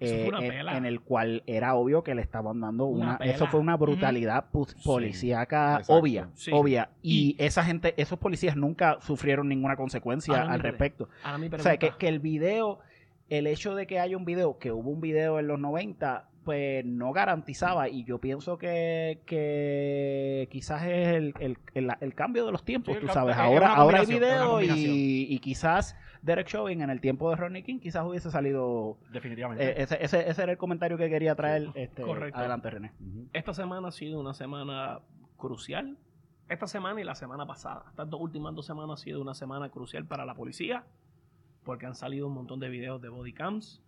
[0.00, 0.28] eh,
[0.72, 4.46] en, el cual era obvio que le estaban dando Una eso fue una brutalidad
[4.84, 6.50] policíaca obvia, Sí.
[6.52, 6.90] obvia.
[7.02, 11.08] Y, Y- esa gente, esos policías nunca sufrieron ninguna consecuencia Ahora al respecto.
[11.52, 12.80] O sea, que, que el video,
[13.28, 16.84] el hecho de que haya un video, que hubo un video en los 90, pues
[16.84, 22.50] no garantizaba y yo pienso que, que quizás es el, el, el- el cambio de
[22.52, 26.90] los tiempos, Sí, tú sabes, es ahora, ahora hay video y quizás Derek Chauvin en
[26.90, 28.96] el tiempo de Ronnie King quizás hubiese salido...
[29.12, 29.64] Definitivamente.
[29.64, 31.70] eh, ese, ese, ese era el comentario que quería traer.
[31.74, 32.38] Este, Correcto.
[32.38, 32.92] Adelante, René.
[33.32, 35.00] Esta semana ha sido una semana
[35.36, 35.98] crucial
[36.48, 37.84] esta semana y la semana pasada.
[37.88, 40.84] Estas dos últimas dos semanas ha sido una semana crucial para la policía
[41.64, 43.82] porque han salido un montón de videos de body cams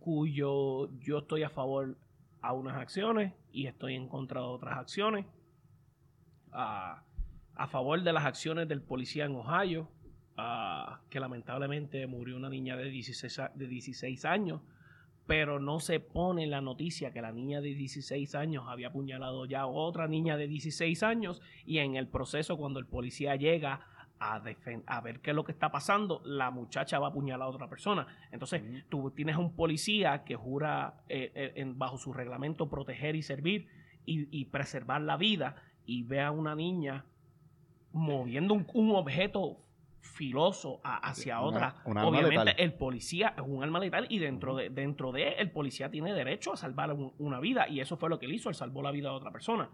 [0.00, 1.96] cuyo yo estoy a favor
[2.40, 5.26] a unas acciones y estoy en contra de otras acciones.
[6.52, 7.02] Ah,
[7.54, 9.88] a favor de las acciones del policía en Ohio,
[10.38, 14.62] ah, que lamentablemente murió una niña de 16, a- de 16 años,
[15.26, 19.44] pero no se pone en la noticia que la niña de 16 años había apuñalado
[19.44, 23.80] ya a otra niña de 16 años y en el proceso cuando el policía llega
[24.20, 24.42] a,
[24.86, 27.68] a ver qué es lo que está pasando, la muchacha va a apuñalar a otra
[27.68, 28.06] persona.
[28.32, 33.22] Entonces, tú tienes un policía que jura eh, eh, en- bajo su reglamento proteger y
[33.22, 33.68] servir
[34.06, 37.04] y, y preservar la vida y ve a una niña
[37.92, 39.58] moviendo un, un objeto
[40.00, 41.74] filoso a- hacia Una- otra.
[42.06, 42.54] Obviamente letal.
[42.58, 46.12] el policía es un arma letal y dentro de dentro de él, el policía tiene
[46.12, 48.82] derecho a salvar un- una vida y eso fue lo que él hizo, él salvó
[48.82, 49.68] la vida de otra persona.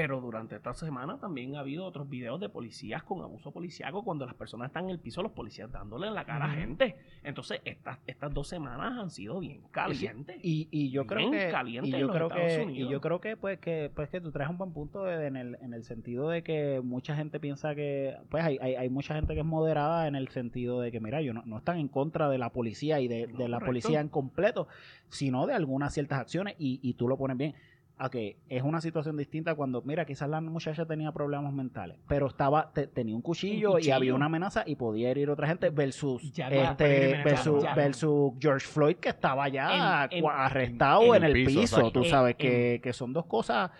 [0.00, 4.24] Pero durante esta semana también ha habido otros videos de policías con abuso policíaco cuando
[4.26, 6.94] las personas están en el piso, los policías dándole en la cara a gente.
[7.24, 10.36] Entonces, estas, estas dos semanas han sido bien calientes.
[10.42, 12.88] Y, y yo creo que caliente y en yo los creo Estados que Unidos.
[12.88, 15.36] y yo creo que pues que pues que tú traes un buen punto de- en
[15.36, 19.14] el en el sentido de que mucha gente piensa que pues hay, hay, hay mucha
[19.14, 21.88] gente que es moderada en el sentido de que mira yo no, no están en
[21.88, 23.66] contra de la policía y de, No, de la correcto.
[23.66, 24.68] policía en completo
[25.08, 27.54] sino de algunas ciertas acciones y, y tú lo pones bien
[27.98, 32.28] a que es una situación distinta cuando, mira, quizás la muchacha tenía problemas mentales, pero
[32.28, 35.48] estaba te- tenía un cuchillo, Un y había una amenaza y podía herir a otra
[35.48, 40.34] gente versus Ya este versus, ya- versus George Floyd que estaba ya En- en- cua-
[40.36, 43.70] arrestado en, en el el piso, tú En- sabes en- que, que son dos cosas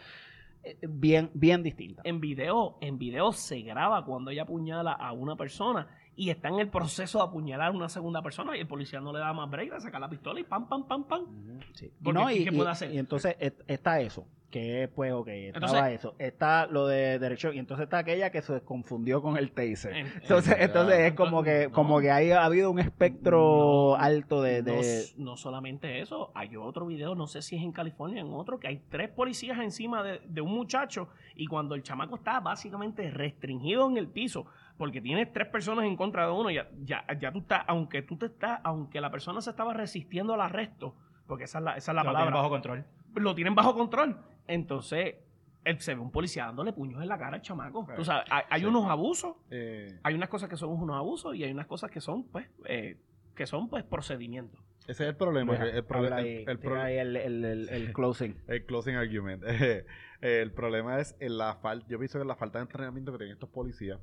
[0.64, 2.04] eh, bien bien distintas.
[2.04, 5.86] En video, en video se graba cuando ella apuñala a una persona
[6.20, 9.12] y está en el proceso de apuñalar a una segunda persona y el policía no
[9.12, 11.26] le da más break de sacar la pistola y pam, pam, pam, pam.
[11.74, 11.86] Sí.
[11.86, 12.92] Y, Porque, no, ¿qué- y, qué y- puede hacer?
[12.92, 13.36] y entonces
[13.68, 17.98] está eso, que pues, ok, estaba Entonces- eso, está lo de derecho, y entonces está
[17.98, 19.92] aquella que se confundió con el taser.
[19.94, 21.72] En- Entonces, entonces es como que, No.
[21.72, 26.00] como que ahí ha habido un espectro No, alto de, No, de- s- no solamente
[26.00, 29.08] eso, hay otro video, no sé si es en California, en otro, que hay tres
[29.10, 34.08] policías encima de, de un muchacho y cuando el chamaco está básicamente restringido en el
[34.08, 34.46] piso,
[34.78, 38.16] porque tienes tres personas en contra de uno, ya, ya, ya tú estás, aunque tú
[38.16, 40.94] te estás, aunque la persona se estaba resistiendo al arresto,
[41.26, 42.84] porque esa es la, esa es la Lo tienen palabra, bajo control.
[43.16, 44.16] lo tienen bajo control.
[44.46, 45.16] Entonces,
[45.64, 47.86] él se ve un policía dándole puños en la cara al chamaco.
[47.96, 48.66] Tú sabes, hay, hay Sí.
[48.66, 52.00] unos abusos, Eh, hay unas cosas que son unos abusos y hay unas cosas que
[52.00, 52.96] son, pues, eh,
[53.34, 54.60] que son, pues, procedimientos.
[54.86, 55.52] ese es el problema.
[55.52, 58.36] Deja, el, pro- ahí el, el- el- el closing.
[58.46, 59.42] el closing argument.
[60.22, 63.34] el problema es en la falta, yo pienso que la falta de entrenamiento que tienen
[63.34, 63.98] estos policías.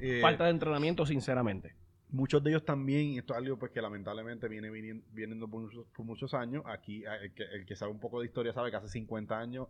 [0.00, 1.74] Eh, Falta de entrenamiento, sinceramente.
[2.10, 5.60] muchos de ellos también, y esto es algo pues que lamentablemente viene viniendo, viniendo por,
[5.62, 8.52] muchos, por muchos años, aquí eh, el que, el que sabe un poco de historia
[8.52, 9.68] sabe que hace 50 años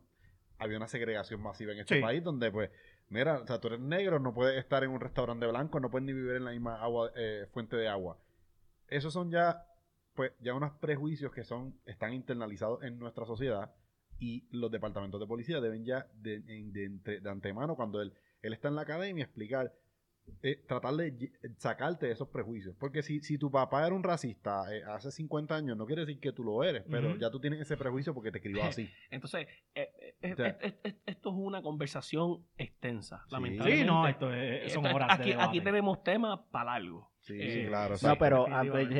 [0.58, 2.00] había una segregación masiva en este Sí.
[2.00, 2.70] país donde pues,
[3.10, 6.06] mira, o sea, tú eres negro, no puedes estar en un restaurante blanco, no puedes
[6.06, 8.18] ni vivir en la misma agua, eh, fuente de agua.
[8.88, 9.64] Esos son ya,
[10.14, 13.72] pues, ya unos prejuicios que son, están internalizados en nuestra sociedad
[14.20, 18.12] y los departamentos de policía deben ya de, de entre- de antemano, cuando él,
[18.42, 19.72] él está en la academia, explicar
[20.42, 22.74] eh, tratar de sacarte de esos prejuicios.
[22.78, 26.20] Porque si, si tu papá era un racista eh, hace 50 años, no quiere decir
[26.20, 28.88] que tú lo eres, pero ya tú tienes ese prejuicio porque te crió así.
[29.10, 30.58] Entonces, eh, O sea-
[31.06, 33.32] esto es una conversación extensa, Sí.
[33.34, 33.82] lamentablemente.
[33.84, 35.48] Sí, no, esto es, son horas aquí, de debate.
[35.48, 37.10] aquí tenemos temas para algo.
[37.28, 37.94] Sí, Eh, sí, claro.
[38.02, 38.46] No, pero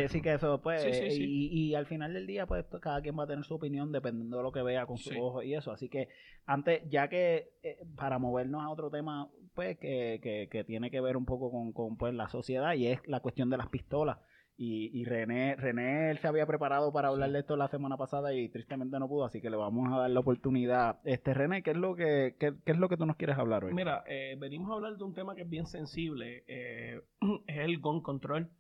[0.09, 1.25] sí que eso, pues, Sí, sí, sí.
[1.25, 4.37] Y, y al final del día, pues, cada quien va a tener su opinión dependiendo
[4.37, 5.19] de lo que vea con sus Sí.
[5.19, 5.73] ojos y eso.
[5.73, 6.09] Así que
[6.45, 11.01] antes, ya que eh, para movernos a otro tema, pues, que, que, que tiene que
[11.01, 14.19] ver un poco con, con, pues, la sociedad y es la cuestión de las pistolas.
[14.61, 18.35] Y, y René, René él se había preparado para hablar de esto la semana pasada
[18.35, 20.99] y tristemente no pudo, así que le vamos a dar la oportunidad.
[21.05, 23.65] Este René, ¿qué es lo que, qué, qué es lo que tú nos quieres hablar
[23.65, 23.73] hoy?
[23.73, 27.01] Mira, eh, venimos a hablar de un tema que es bien sensible, eh,
[27.47, 28.51] es el gun control.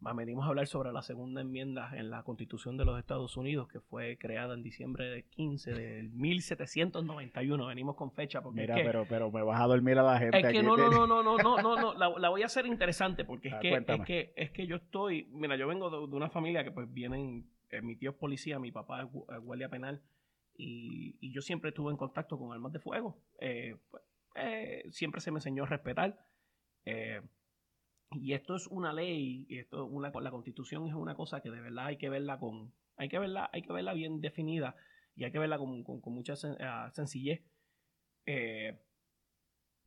[0.00, 3.68] Más venimos a hablar sobre la segunda enmienda en la Constitución de los Estados Unidos,
[3.68, 7.66] que fue creada en diciembre de 15 del 1791.
[7.66, 8.62] Venimos con fecha porque.
[8.62, 10.36] Mira, es que, pero, pero me vas a dormir a la gente.
[10.36, 10.62] Es que aquí.
[10.62, 11.94] no, no, no, no, no, no, no, no.
[11.94, 14.76] La, la voy a hacer interesante porque es, ah, que, es, que, es que yo
[14.76, 15.28] estoy.
[15.32, 17.48] Mira, yo vengo de, de una familia que, pues, vienen.
[17.70, 20.02] Eh, mi tío es policía, mi papá es, gu, guardia penal.
[20.56, 23.18] Y, y, yo siempre estuve en contacto con armas de fuego.
[23.40, 24.02] Eh, pues,
[24.34, 26.18] eh, siempre se me enseñó a respetar.
[26.84, 27.20] Eh,
[28.12, 31.60] y esto es una ley, y esto una, la constitución es una cosa que de
[31.60, 34.76] verdad hay que verla con, hay que verla, hay que verla bien definida
[35.16, 37.42] y hay que verla con, con- con mucha ah, sencillez.
[38.26, 38.80] Eh,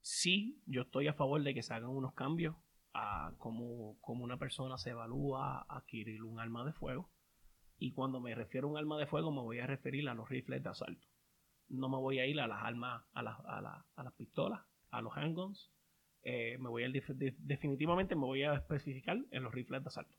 [0.02, 2.56] sí, yo estoy a favor de que se hagan unos cambios
[2.94, 7.12] a cómo, cómo una persona se evalúa a adquirir un arma de fuego.
[7.80, 10.28] Y cuando me refiero a un arma de fuego, me voy a referir a los
[10.30, 11.08] rifles de asalto.
[11.70, 14.62] No me voy a ir a las armas, a las, a las, a las pistolas,
[14.90, 15.72] handguns.
[16.30, 19.88] Eh, me voy a def- de- definitivamente me voy a especificar en los rifles de
[19.88, 20.14] asalto.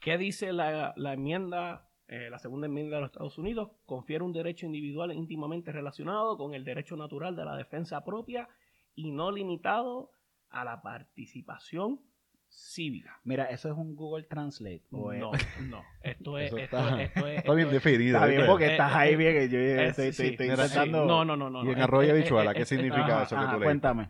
[0.00, 3.72] ¿Qué dice la, la enmienda, eh, la segunda enmienda de los Estados Unidos?
[3.84, 8.48] Confiere un derecho individual íntimamente relacionado con el derecho natural de la defensa propia
[8.94, 10.12] y no limitado
[10.48, 12.00] a la participación
[12.48, 13.18] cívica.
[13.24, 14.82] Mira, ¿eso es un Google Translate?
[14.92, 15.32] ¿O es- No,
[15.68, 15.82] no.
[16.02, 18.16] Esto es, esto está- es, esto es, Está bien esto es- definido.
[18.16, 19.50] Está bien porque estás eh, ahí eh, bien.
[19.50, 21.04] Yo eh, estoy, intentando...
[21.04, 21.62] No, no, no, no.
[21.62, 21.72] Y no.
[21.72, 22.24] en arroyo eh,
[22.54, 23.64] ¿qué significa eso que tú leíste?
[23.64, 24.08] cuéntame.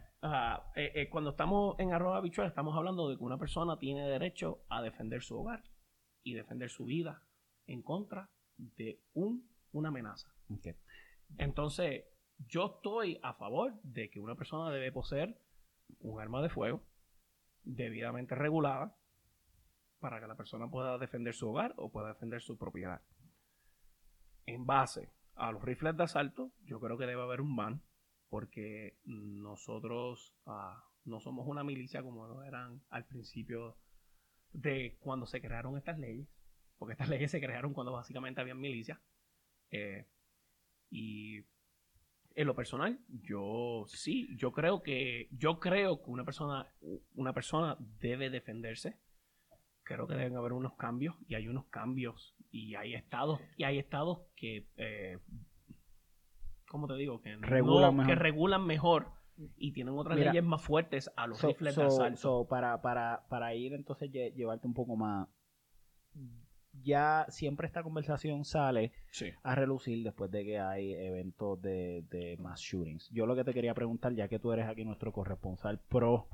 [0.75, 4.65] Eh, eh, cuando estamos en arroba habichuela, estamos hablando de que una persona tiene derecho
[4.71, 5.63] a defender su hogar
[6.23, 7.23] y defender su vida
[7.67, 10.35] en contra de un, una amenaza.
[11.37, 12.05] Entonces,
[12.39, 15.39] yo estoy a favor de que una persona debe poseer
[16.01, 16.83] un arma de fuego
[17.63, 18.97] debidamente regulada
[19.99, 23.03] para que la persona pueda defender su hogar o pueda defender su propiedad.
[24.47, 27.83] En base a los rifles de asalto, yo creo que debe haber un ban
[28.35, 33.77] porque nosotros ah, no somos una milicia como lo eran al principio
[34.53, 36.27] de cuando se crearon estas leyes,
[36.77, 38.99] porque estas leyes se crearon cuando básicamente había milicias.
[39.71, 40.09] Eh,
[40.91, 41.45] y
[42.35, 46.67] en lo personal, yo sí, yo creo que yo creo que una persona
[47.15, 48.99] una persona debe defenderse.
[49.85, 53.79] Creo que deben haber unos cambios y hay unos cambios y hay estados y hay
[53.79, 55.21] estados que eh,
[56.69, 57.21] ¿cómo te digo?
[57.21, 58.19] Que, no- Regulan que mejor.
[58.19, 59.07] regulan mejor
[59.57, 62.17] y tienen otras Mira, leyes más fuertes a los So- rifles so- de asalto.
[62.21, 65.29] so, para, para, para ir entonces lle- llevarte un poco más.
[66.83, 69.31] Ya siempre esta conversación sale sí.
[69.45, 73.09] a relucir después de que hay eventos de, de mass shootings.
[73.11, 76.29] Yo lo que te quería preguntar, ya que tú eres aquí nuestro corresponsal pro,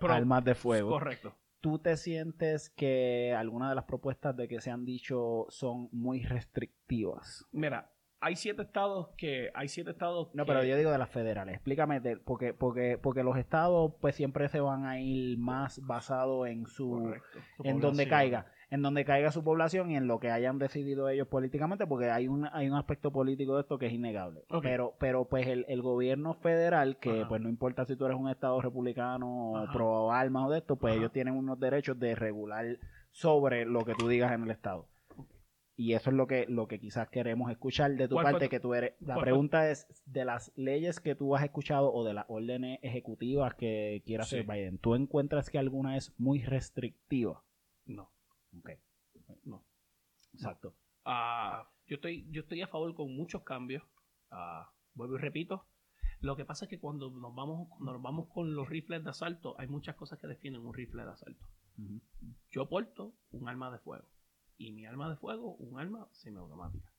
[0.00, 1.34] Pro- armas de fuego, Correcto.
[1.60, 6.22] ¿tú te sientes que algunas de las propuestas de que se han dicho son muy
[6.24, 7.44] restrictivas?
[7.52, 11.10] Mira, hay siete estados que hay siete estados No, que- pero yo digo de las
[11.10, 11.54] federales.
[11.54, 16.46] Explícame, de- porque, porque, porque los estados pues siempre se van a ir más basado
[16.46, 17.38] en su, Correcto.
[17.64, 21.28] en donde caiga, en donde caiga su población y en lo que hayan decidido ellos
[21.28, 24.42] políticamente, porque hay un, hay un aspecto político de esto que es innegable.
[24.62, 27.28] Pero, pero pues el, el gobierno federal, que Ajá.
[27.28, 29.70] pues no importa si tú eres un estado republicano Ajá.
[29.70, 31.00] o pro armas o de esto, pues Ajá.
[31.00, 32.78] ellos tienen unos derechos de regular
[33.10, 34.86] sobre lo que tú digas en el estado.
[35.80, 38.48] Y eso es lo que, lo que quizás queremos escuchar de tu ¿Cuál fue parte,
[38.48, 38.94] que tú eres.
[38.98, 42.80] La fue- pregunta es, de las leyes que tú has escuchado o de las órdenes
[42.82, 44.50] ejecutivas que quiera hacer Sí.
[44.50, 47.44] Biden, ¿tú encuentras que alguna es muy restrictiva?
[47.86, 48.10] No.
[48.58, 48.70] Ok.
[49.44, 49.64] No.
[50.32, 50.74] Exacto.
[51.04, 53.84] Ah, yo estoy yo estoy a favor con muchos cambios.
[54.32, 55.64] Ah, vuelvo y repito.
[56.20, 59.10] Lo que pasa es que cuando nos vamos cuando nos vamos con los rifles de
[59.10, 61.46] asalto, hay muchas cosas que definen un rifle de asalto.
[62.50, 64.08] Yo porto un arma de fuego
[64.58, 66.92] y mi arma de fuego un arma semiautomática.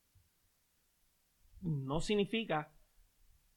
[1.61, 2.71] No significa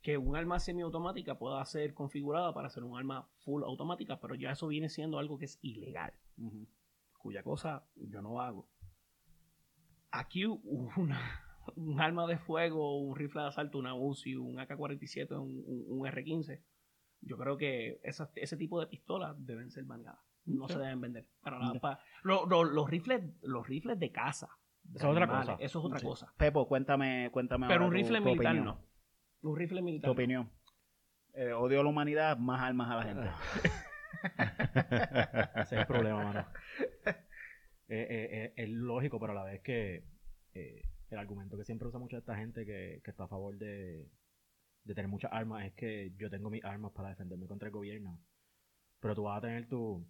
[0.03, 4.51] que un arma semiautomática pueda ser configurada para ser un arma full automática, pero ya
[4.51, 6.13] eso viene siendo algo que es ilegal.
[7.19, 8.69] Cuya cosa yo no hago.
[10.11, 11.21] Aquí una,
[11.77, 16.07] un arma de fuego, un rifle de asalto, una UCI, un AK-47, un, un- un
[16.09, 16.61] R-15,
[17.21, 20.21] yo creo que ese tipo de pistolas deben ser baneadas.
[20.45, 21.29] No se deben vender.
[21.41, 21.73] Para nada.
[21.73, 21.81] Ok.
[21.81, 24.49] Pa- lo- lo- los, rifles, los rifles de caza.
[24.83, 25.53] de Eso es otra cosa.
[25.61, 26.07] Eso es otra Sí.
[26.07, 26.33] cosa.
[26.37, 28.65] Pepo, cuéntame, cuéntame Pero ahora un tu- rifle tu militar opinión.
[28.65, 29.49] no.
[29.51, 30.09] Un rifle Tu militar.
[30.09, 30.13] no.
[30.13, 30.51] opinión.
[31.35, 33.31] Eh, odio a la humanidad, más armas a la gente.
[35.63, 36.47] Ese es el problema, mano.
[37.89, 40.03] Eh, eh, eh, es lógico, pero a la vez que
[40.55, 44.09] eh, el argumento que siempre usa mucha esta gente que, que está a favor de,
[44.85, 48.19] de tener muchas armas es que yo tengo mis armas para defenderme contra el gobierno.
[48.99, 50.09] Pero tú vas a tener tu,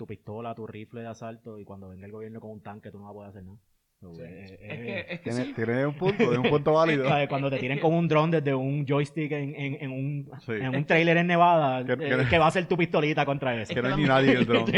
[0.00, 2.98] tu pistola, tu rifle de asalto y cuando venga el gobierno con un tanque tú
[2.98, 3.58] no vas a poder hacer nada.
[4.00, 4.22] So, Sí.
[4.24, 5.52] eh, Es que, es que Tiene, sí.
[5.52, 6.72] tiene un punto, tiene un punto
[7.04, 7.04] válido.
[7.28, 10.52] Cuando te Es tiren con un dron desde un joystick en, en, en un, Sí.
[10.52, 13.52] en un trailer en Nevada, Que- eh, que- que va a ser tu pistolita contra
[13.60, 13.70] eso.
[13.72, 14.62] Es Que no hay ni nadie el dron.
[14.68, 14.70] es,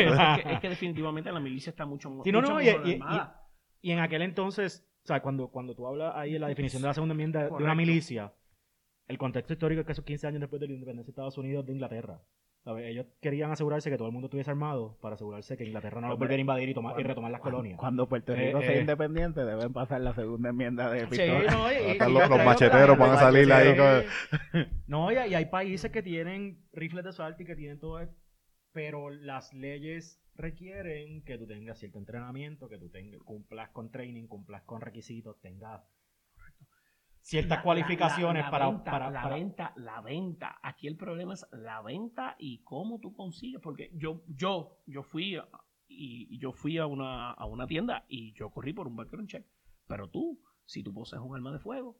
[0.43, 4.23] que, es que definitivamente la milicia está mucho, Sí, no, mucho no, y- en aquel
[4.23, 7.45] entonces, o sea, cuando, cuando tú hablas ahí en la definición de la segunda enmienda
[7.45, 8.33] de una milicia,
[9.07, 11.65] el contexto histórico es que esos 15 años después de la independencia de Estados Unidos
[11.67, 12.21] de Inglaterra.
[12.64, 12.87] ¿Sabes?
[12.87, 16.18] Ellos querían asegurarse que todo el mundo estuviese armado para asegurarse que Inglaterra no los
[16.18, 17.79] volviera a invadir y, tomar, y retomar las colonias.
[17.79, 18.81] Cuando Puerto Rico Eh, sea eh.
[18.81, 21.51] independiente, deben pasar la segunda enmienda de Sí, pistola.
[21.53, 23.75] no, y- y- los- macheteros van a salir ahí.
[24.87, 28.16] No, y, y hay países que tienen rifles de asalto y que tienen todo esto,
[28.72, 34.27] pero las leyes requieren que tú tengas cierto entrenamiento, que tú tengas, cumplas con training,
[34.27, 35.83] cumplas con requisitos, tengas
[37.23, 40.59] ciertas La- cualificaciones la- la para, venta, para, la venta, la venta.
[40.63, 45.37] Aquí el problema es la venta y cómo tú consigues, porque yo, yo, yo fui
[45.37, 45.49] a-
[45.89, 49.47] y, yo fui a una, a una tienda y yo corrí por un background check.
[49.87, 51.99] Pero tú, si tú posees un arma de fuego,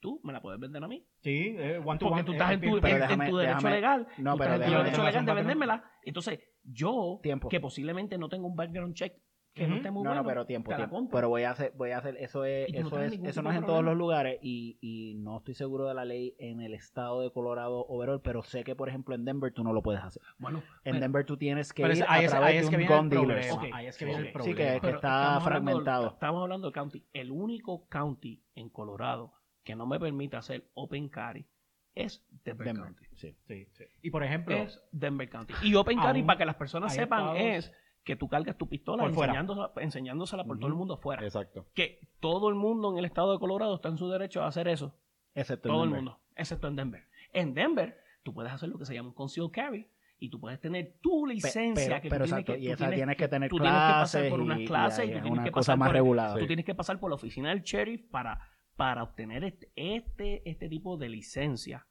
[0.00, 1.06] tú me la puedes vender a mí.
[1.22, 3.06] Sí, eh, one Porque one, tú eh, estás en tu, en- tu derecho
[3.38, 4.08] déjame- legal.
[4.18, 5.84] No, pero estás en tu derecho legal de vendérmela.
[6.02, 7.48] Entonces, yo, Tiempo.
[7.48, 9.14] que posiblemente no tengo un background check
[9.58, 10.94] que no esté muy No, bueno, no, pero tiempo, tiempo.
[10.94, 11.16] compro.
[11.16, 13.50] Pero voy a hacer, voy a hacer, eso es, no eso tienes es, eso no
[13.50, 16.74] es en todos los lugares y, y no estoy seguro de la ley en el
[16.74, 20.02] estado de Colorado overall, pero sé que por ejemplo en Denver tú no lo puedes
[20.02, 20.22] hacer.
[20.38, 22.60] Bueno, En pero- Denver tú tienes que Pero ir es- a es, través ahí de
[22.60, 23.58] es que un viene el gun.
[23.58, 24.56] Ok, Ahí es que viene el Sí, problema.
[24.56, 26.06] que- pero está estamos hablando- fragmentado.
[26.08, 27.04] estamos hablando del county.
[27.12, 29.32] El único county en Colorado
[29.64, 31.46] que no me permite hacer open carry
[31.94, 33.04] es Denver, Denver, County.
[33.16, 33.34] sí.
[33.46, 33.84] Sí, sí.
[34.02, 35.52] Y por ejemplo, Es Denver County.
[35.64, 37.72] Y open carry, para que las personas sepan, estados- es
[38.04, 39.32] que tú cargas tu pistola Por fuera.
[39.32, 41.22] enseñándosela, enseñándosela por todo el mundo afuera.
[41.22, 41.66] Exacto.
[41.74, 44.68] Que todo el mundo en el estado de Colorado está en su derecho a hacer
[44.68, 44.96] eso.
[45.34, 46.04] Excepto en Todo el Denver.
[46.04, 47.04] mundo, excepto en Denver.
[47.32, 50.58] En Denver, tú puedes hacer lo que se llama un concealed carry y tú puedes
[50.60, 53.50] tener tu licencia pero, que pero tú tienes exacto, que, y esa tienes que tener
[53.50, 55.38] tú tienes que pasar clases por unas y- y clases y ahí tú es tienes
[55.38, 56.38] una que cosa pasar más por- regulada.
[56.38, 58.40] Tú tienes que pasar por la oficina del sheriff para,
[58.74, 61.86] para obtener este, este, este tipo de licencia.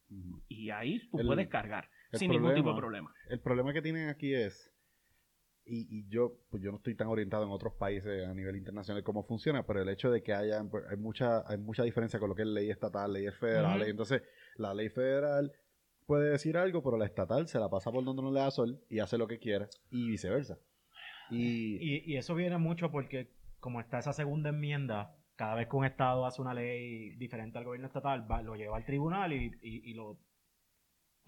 [0.48, 3.14] Y ahí tú El- puedes cargar el sin ningún tipo de problema.
[3.30, 4.70] El problema que tienen aquí es,
[5.68, 9.02] y, y yo pues yo no estoy tan orientado en otros países a nivel internacional
[9.02, 12.28] cómo funciona, pero el hecho de que haya pues, hay mucha hay mucha diferencia con
[12.30, 13.90] lo que es ley estatal, leyes federales, Ujú.
[13.90, 14.22] entonces
[14.56, 15.52] la ley federal
[16.06, 18.80] puede decir algo, pero la estatal se la pasa por donde no le da sol
[18.88, 20.58] y hace lo que quiera y viceversa.
[21.30, 25.76] Y, y, y eso viene mucho porque como está esa segunda enmienda, cada vez que
[25.76, 29.52] un estado hace una ley diferente al gobierno estatal, va- lo lleva al tribunal y,
[29.62, 30.18] y- y lo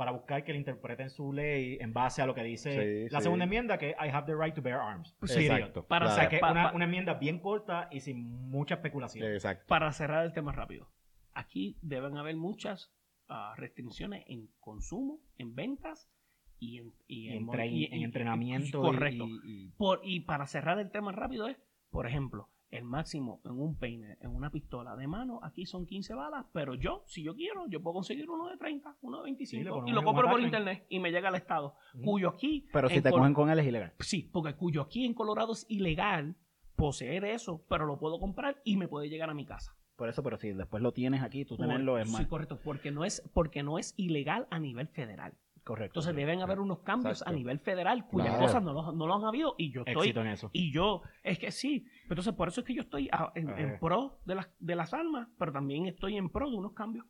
[0.01, 2.71] para buscar que le interpreten su ley en base a lo que dice
[3.07, 3.25] Sí, la sí.
[3.25, 5.15] segunda enmienda, que I have the right to bear arms.
[5.25, 5.85] Sí, exacto.
[5.87, 6.21] para O claro.
[6.23, 9.31] sea, que Pa- una, pa- una enmienda bien corta y sin mucha especulación.
[9.31, 9.67] Exacto.
[9.69, 10.89] Para cerrar el tema rápido,
[11.35, 12.91] aquí deben haber muchas
[13.29, 16.11] ah, restricciones en consumo, en ventas
[16.59, 18.79] y en, y Y en, mo- tra- y- en y- entrenamiento.
[18.79, 19.27] y- correcto.
[19.29, 21.59] y- y- Por, y para cerrar el tema rápido es,
[21.91, 26.14] por ejemplo, el máximo en un peine, en una pistola de mano, aquí son 15
[26.14, 29.59] balas, pero yo, si yo quiero, yo puedo conseguir uno de 30, uno de 25
[29.59, 32.68] Sí, le ponemos y lo compro por internet y me llega al estado, cuyo aquí...
[32.72, 33.92] Pero si te Col- cogen con él es ilegal.
[33.98, 36.37] Sí, porque cuyo aquí en Colorado es ilegal
[36.76, 39.76] poseer eso, pero lo puedo comprar y me puede llegar a mi casa.
[39.96, 42.90] Por eso, pero si después lo tienes aquí, tú tenerlo es sí, más correcto, porque
[42.90, 45.35] no es porque no es ilegal a nivel federal.
[45.64, 46.01] Correcto.
[46.01, 47.33] Entonces deben haber unos cambios Exacto.
[47.35, 48.42] a nivel federal cuyas Claro.
[48.46, 50.51] cosas no lo, no lo han habido y yo estoy éxito en eso.
[50.53, 51.87] y yo es que sí.
[52.09, 53.79] Entonces por eso es que yo estoy a- en, en Eh.
[53.81, 57.07] pro de las de las armas, pero también estoy en pro de unos cambios.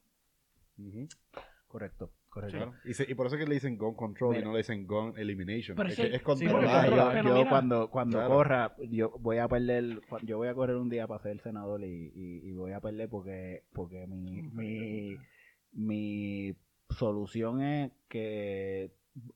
[1.66, 2.56] Correcto, correcto.
[2.56, 2.72] Claro.
[2.84, 4.42] Y, se- y por eso es que le dicen gun control Mira.
[4.42, 5.76] y no le dicen gun elimination.
[5.76, 7.48] Pero es, que es sí, Ah, yo, Pero yo mira.
[7.48, 8.34] cuando, cuando Claro.
[8.34, 12.10] corra, yo voy a perder, yo voy a correr un día para ser senador y,
[12.14, 15.16] y- y voy a perder porque, porque mi, mi,
[15.72, 16.54] mi
[16.90, 18.92] solución es que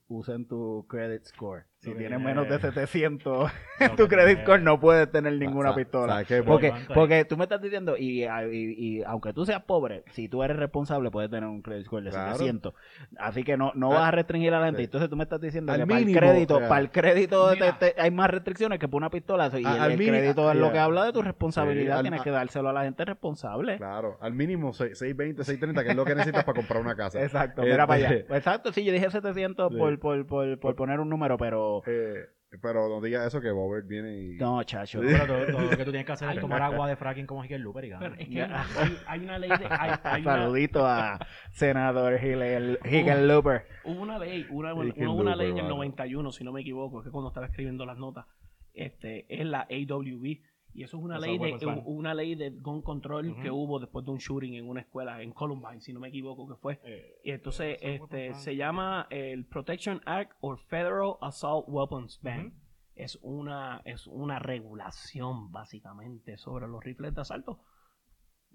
[0.08, 1.66] usen tu credit score.
[1.84, 5.32] Si tienes tiene- menos de 700 Lo en tu credit tiene- score no puedes tener
[5.34, 6.24] ninguna Sa- pistola.
[6.46, 10.42] Porque, porque tú me estás diciendo, y, y- y aunque tú seas pobre, si tú
[10.42, 12.32] eres responsable, puedes tener un credit score de Claro.
[12.32, 12.74] 700.
[13.18, 14.78] Así que no, no Al- vas a restringir a la gente.
[14.78, 14.84] sí.
[14.84, 17.78] Entonces tú me estás diciendo Al que para el mínimo, crédito, para el crédito Mira.
[17.78, 19.50] te- te- hay más restricciones que para una pistola.
[19.52, 21.94] Y A- el, al el mínimo- crédito es lo que habla de tu responsabilidad.
[21.94, 23.76] Sí, al- Tienes que dárselo a la gente responsable.
[23.76, 27.18] Claro, al mínimo seis- 620, 630, que es lo que necesitas para comprar una casa.
[27.22, 28.16] Exacto, Este- mira para allá.
[28.30, 29.78] Exacto, sí, yo dije 700 Sí.
[29.78, 31.73] por, por, por, por poner un número, pero...
[31.86, 32.26] Eh,
[32.62, 34.36] pero no digas eso que Bobert viene y...
[34.36, 35.00] No, chacho.
[35.00, 37.44] Pero todo, todo lo que tú tienes que hacer es tomar agua de fracking como
[37.44, 38.10] Hickel Looper y ganar.
[38.12, 38.64] Pero es que hay, una-
[39.08, 41.18] hay- una ley de hay, hay una, Saludito a
[41.50, 43.66] senador Hickenlooper.
[43.84, 45.74] hubo una ley, una, una loco, ley en el hermano.
[45.76, 48.26] 91, si no me equivoco, que cuando estaba escribiendo las notas,
[48.72, 50.38] este, es la AWB.
[50.74, 54.10] Y eso es una ley de una ley de gun control que hubo después de
[54.10, 56.80] un shooting en una escuela en Columbine, si no me equivoco que fue.
[56.82, 62.52] Eh, Y entonces Assault este se llama el Protection Act or Federal Assault Weapons Ban.
[62.96, 67.60] Es una es una regulación básicamente sobre los rifles de asalto,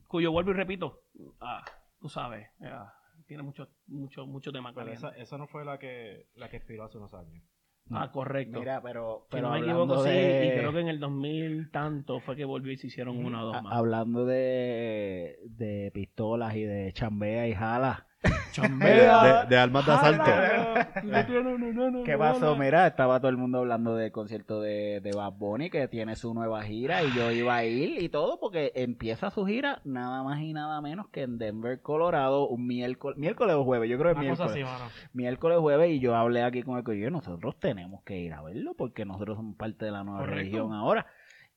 [0.07, 1.01] cuyo vuelvo y repito,
[1.41, 1.63] ah,
[1.99, 2.93] tú sabes, ah,
[3.27, 6.83] tiene mucho mucho mucho tema Pero esa, esa no fue la que, la que expiró
[6.83, 7.43] hace unos años.
[7.91, 8.59] Ah, correcto.
[8.59, 11.71] Mira, pero, si pero no me equivoco, sí, de- y creo que en el 2000
[11.71, 13.73] tanto fue que volvió y se hicieron una o dos más.
[13.75, 18.05] hablando de, de pistolas y de chambea y jala.
[18.57, 20.31] De, de- de armas de asalto.
[22.05, 22.55] ¿Qué pasó?
[22.55, 26.33] Mira, estaba todo el mundo hablando del concierto de, de Bad Bunny que tiene su
[26.33, 30.39] nueva gira y yo iba a ir y todo porque empieza su gira nada más
[30.41, 34.27] y nada menos que en Denver, Colorado, un miércoles, miércoles o jueves, yo creo que
[34.29, 34.51] cosa miércoles.
[34.51, 34.91] así, mano.
[35.13, 38.41] Miércoles o jueves y yo hablé aquí con el colegio, nosotros tenemos que ir a
[38.41, 40.37] verlo porque nosotros somos parte de la nueva Correcto.
[40.39, 41.05] religión ahora.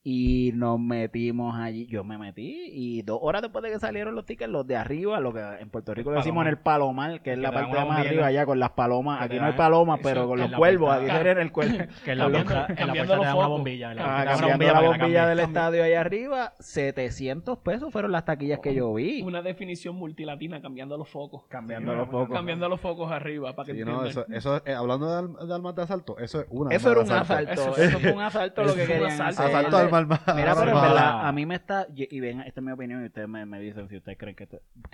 [0.05, 1.87] Y nos metimos allí.
[1.87, 2.65] Yo me metí.
[2.73, 5.69] Y dos horas después de que salieron los tickets, los de arriba, lo que en
[5.69, 8.45] Puerto Rico le decimos en el palomar, que es Que la parte más arriba, allá
[8.45, 9.21] con las palomas.
[9.21, 10.91] Aquí no hay palomas, pero con los cuervos.
[10.91, 11.77] Aquí puerta- sería en el cuervo.
[12.03, 13.91] Que en la Cambiando- puerta, en la puerta una bombilla.
[13.91, 18.25] en la- Ah, cambiando bombilla la bombilla del estadio allá arriba, 700 pesos fueron las
[18.25, 19.21] taquillas que yo vi.
[19.21, 21.43] Una definición multilatina cambiando los focos.
[21.47, 22.35] Cambiando Sí, los focos.
[22.35, 24.05] Cambiando los focos arriba para que entiendan.
[24.07, 25.07] eso, eso, eh, hablando
[25.47, 27.51] de, armas de asalto, eso es una Eso era un asalto.
[27.77, 29.92] Eso- fue un asalto lo que querían asalto.
[29.95, 30.13] Hacer.
[30.13, 31.87] Asalto al arma Mira, pero en verdad, a mí me está.
[31.95, 34.47] Y ven, esta es mi opinión y ustedes me, me dicen si ustedes creen que,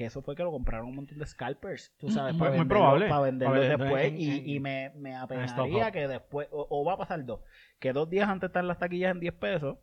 [0.06, 2.82] eso fue que lo compraron un montón de scalpers, tú sabes, Muy- para muy venderlo,
[2.84, 3.08] probable.
[3.10, 4.06] para venderlo después.
[4.06, 7.42] en- y, en- y me, me apenaría que después, o, o va a pasar dos,
[7.80, 9.78] que dos días antes están las taquillas en 10 pesos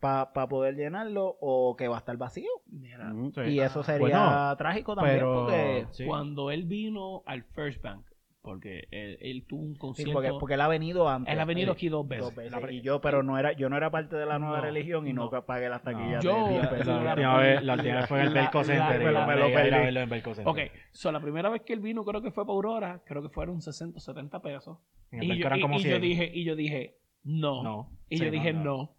[0.00, 2.50] para poder llenarlo o que va a estar vacío.
[2.66, 3.12] Mira.
[3.34, 3.40] Sí.
[3.52, 5.34] Y eso sería Bueno, trágico también Pero.
[5.46, 6.04] porque, sí.
[6.06, 8.04] cuando él vino al First Bank,
[8.46, 10.12] porque él, él tuvo un sí, concierto.
[10.14, 11.34] porque, porque él ha venido antes.
[11.34, 11.76] él ha venido Sí.
[11.76, 12.24] aquí dos veces.
[12.24, 12.52] Dos veces.
[12.62, 15.06] La- Y yo, pero no era, yo no era parte de la nueva No, religión
[15.06, 15.44] y no, no.
[15.44, 18.32] pagué las taquillas Yo- de 10 La, última vez, la última vez fue en el
[18.34, 19.00] Belco Center.
[19.02, 19.70] yo me lo ir a perdí.
[19.84, 20.48] verlo en Belco Center.
[20.50, 20.58] Ok,
[20.92, 23.60] so la primera vez que él vino creo que fue para Aurora, creo que fueron
[23.60, 24.78] 60 o 70 pesos.
[25.10, 26.00] En el Y yo, eran y- como y yo 100.
[26.02, 27.62] dije, y yo dije, no.
[27.62, 27.90] No.
[28.08, 28.76] Y Sí, yo dije, no, no.
[28.76, 28.96] no.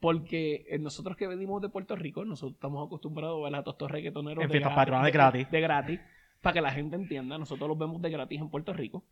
[0.00, 3.74] Porque eh, nosotros que venimos de Puerto Rico, nosotros estamos acostumbrados a ver a todos
[3.74, 5.50] estos reggaetoneros En de fiestas gratis- patronales gratis.
[5.50, 6.00] De gratis.
[6.42, 9.04] Para que la gente entienda, nosotros los vemos de gratis en Puerto Rico.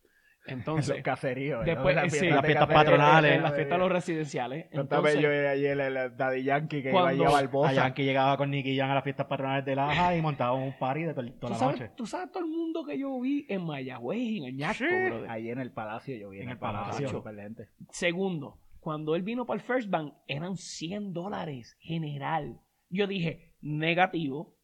[0.48, 1.58] Entonces, Los caseríos.
[1.58, 1.64] ¿no?
[1.64, 3.32] después, Las sí, fiestas las fiestas patronales.
[3.32, 4.66] en la fiesta de los residenciales.
[4.70, 7.72] Entonces, yo ayer el, el Daddy Yankee que iba a Barbosa.
[7.72, 11.02] Yankee llegaba con Nicky Jam a las fiestas patronales de Laja y montaba un party
[11.02, 11.92] de to- ¿tú toda la sabes, noche.
[11.96, 14.94] tú sabes todo el mundo que yo vi en Mayagüez y en Añasco, Sí.
[15.06, 15.30] brother.
[15.30, 16.38] Ahí en el palacio yo vi.
[16.42, 17.08] En el Palacio.
[17.08, 17.68] Super gente.
[17.90, 22.60] Segundo, cuando él vino para el First Bank, eran 100 dólares general.
[22.88, 24.54] Yo dije, negativo.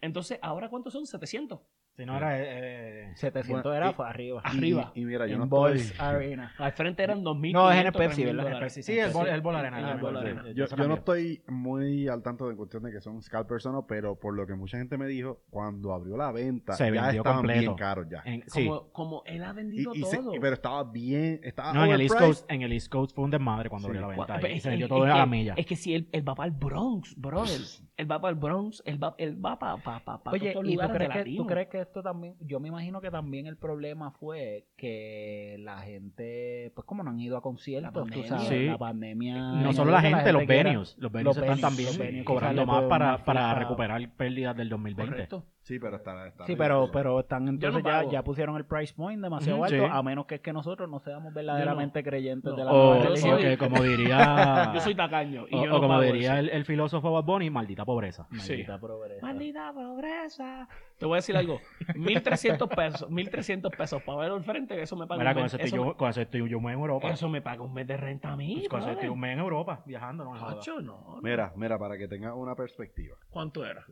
[0.00, 1.04] Entonces, ¿ahora cuántos son?
[1.04, 1.60] 700.
[1.96, 2.30] Si no era.
[2.38, 4.42] eh, 700 Bueno, era y- fue arriba.
[4.44, 4.92] Y- Arriba.
[4.94, 5.96] Y, mira, yo no en estoy...
[5.98, 6.52] Arena.
[6.58, 7.52] Al frente eran 2.000.
[7.52, 8.44] No, es en el Pepsi, ¿verdad?
[8.44, 8.72] dólares.
[8.82, 9.80] sí, el Bol, el Bol Arena.
[9.80, 10.18] Yo el acuerdo.
[10.20, 10.44] Arena.
[10.54, 13.72] Yo, Eso yo no estoy muy al tanto de cuestiones de que son scalpers o
[13.72, 16.90] no, pero por lo que mucha gente me dijo, cuando abrió la venta, Se ya
[17.02, 17.60] vendió estaban completo.
[17.60, 18.22] bien caros ya.
[18.24, 18.66] En- sí.
[18.66, 20.32] Como, como él ha Y- vendido y se- todo.
[20.40, 22.18] pero estaba bien, estaba No, en el, East.
[22.18, 23.96] Coast, en el East Coast fue un desmadre cuando Sí.
[23.96, 24.34] abrió la venta.
[24.36, 24.56] Ahí.
[24.56, 25.54] es- se vendió todo a que- la milla.
[25.56, 27.60] Es que si él, él va para el Bronx, brother.
[28.00, 30.66] Él va para el Bronx, él va, él va para pa, pa, pa Oye, todos
[30.66, 31.46] ¿y tú de crees, que, tú latinos.
[31.48, 36.72] crees que esto también, yo me imagino que también el problema fue que la gente,
[36.74, 38.28] pues como no han ido a conciertos, tú pandemia.
[38.28, 38.66] sabes, Sí.
[38.66, 39.36] la pandemia.
[39.52, 40.96] No solo la gente, los venues.
[40.98, 45.12] Los venues los están venues, también cobrando más para, para recuperar pérdidas del 2020.
[45.12, 45.44] Correcto.
[45.70, 49.22] Sí, pero está, está Sí, pero, pero están entonces ya, ya pusieron el price point
[49.22, 49.88] demasiado alto, sí.
[49.88, 52.56] a menos que es que nosotros no seamos verdaderamente creyentes No.
[52.56, 53.56] de la O, nueva religión.
[53.56, 54.72] como diría...
[54.74, 55.46] Yo soy tacaño.
[55.48, 58.26] Y o, yo o no como diría el, el filósofo Bad Bunny, maldita pobreza.
[58.30, 59.24] Maldita pobreza.
[59.24, 60.68] Maldita pobreza.
[60.98, 61.60] Te voy a decir algo.
[61.94, 63.08] 1.300 pesos.
[63.08, 64.82] 1.300 pesos para verlo al frente.
[64.82, 65.54] Eso me paga Mira, un con mes.
[65.54, 67.06] eso, estoy eso, yo, con eso estoy yo un mes en Europa.
[67.06, 68.56] me, eso me paga un mes de renta a mí.
[68.56, 70.24] Pues con eso estoy un mes en Europa viajando.
[70.24, 70.80] No me no.
[70.82, 71.20] no.
[71.22, 73.16] Mira, mira, para que tengas una perspectiva.
[73.30, 73.84] ¿Cuánto era?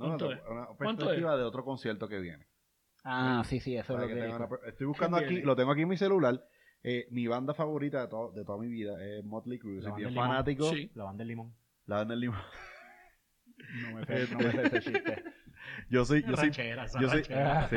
[0.00, 0.40] No, ¿Cuánto no, es?
[0.48, 2.46] una ¿Cuánto perspectiva de otro concierto que viene.
[3.04, 5.46] Ah, sí, sí, eso es lo que una Estoy buscando ¿Qué aquí, viene?
[5.46, 6.44] lo tengo aquí en mi celular.
[6.82, 9.76] Eh, mi banda favorita de, to- de toda mi vida es Motley Crue.
[9.76, 10.28] La Soy banda bien del limón.
[10.28, 10.70] fanático.
[10.70, 10.90] Sí.
[10.94, 11.54] La banda del limón.
[11.86, 12.38] La banda del limón.
[13.82, 15.24] No me sé, no me sé ese chiste.
[15.90, 17.22] Yo soy, yo soy, yo soy,
[17.70, 17.76] sí,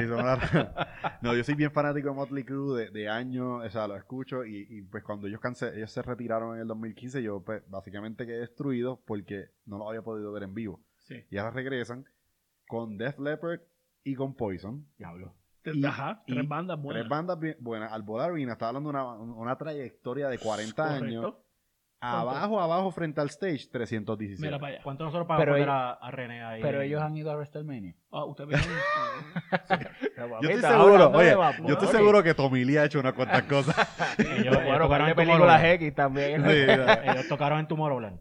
[1.21, 4.45] no, yo soy bien fanático de Motley Crue de, de años, o sea, lo escucho
[4.45, 8.25] y, y, pues cuando ellos, canse- ellos se retiraron en el 2015, yo pues, básicamente
[8.25, 10.81] quedé destruido porque no los había podido ver en vivo.
[10.99, 11.25] Sí.
[11.29, 12.05] Y ahora regresan
[12.73, 13.59] con Def Leppard
[14.03, 14.87] y con Poison.
[14.97, 15.35] Diablo.
[15.65, 16.23] Y- Ajá.
[16.25, 17.01] y Tres bandas buenas.
[17.03, 17.91] Tres bandas bien buenas.
[17.91, 21.21] Al volar vino, está hablando de una, una trayectoria de 40 años.
[21.23, 21.43] Correcto.
[22.05, 24.41] Abajo, abajo, frente al stage, 317.
[24.45, 24.83] Mira para allá.
[24.83, 26.61] ¿Cuánto nosotros pagamos Pero ellos- a, a René ahí?
[26.61, 27.95] Pero ellos han ido a WrestleMania.
[28.11, 28.55] Ah, usted ve.
[30.41, 31.31] Yo estoy seguro, oye,
[31.65, 33.75] yo estoy seguro que Tommy Lee ha hecho unas cuantas cosas.
[34.19, 35.63] Ellos, ellos Bueno, tocaron en películas.
[35.63, 36.45] X también.
[36.45, 38.19] Ellos tocaron en Tomorrowland.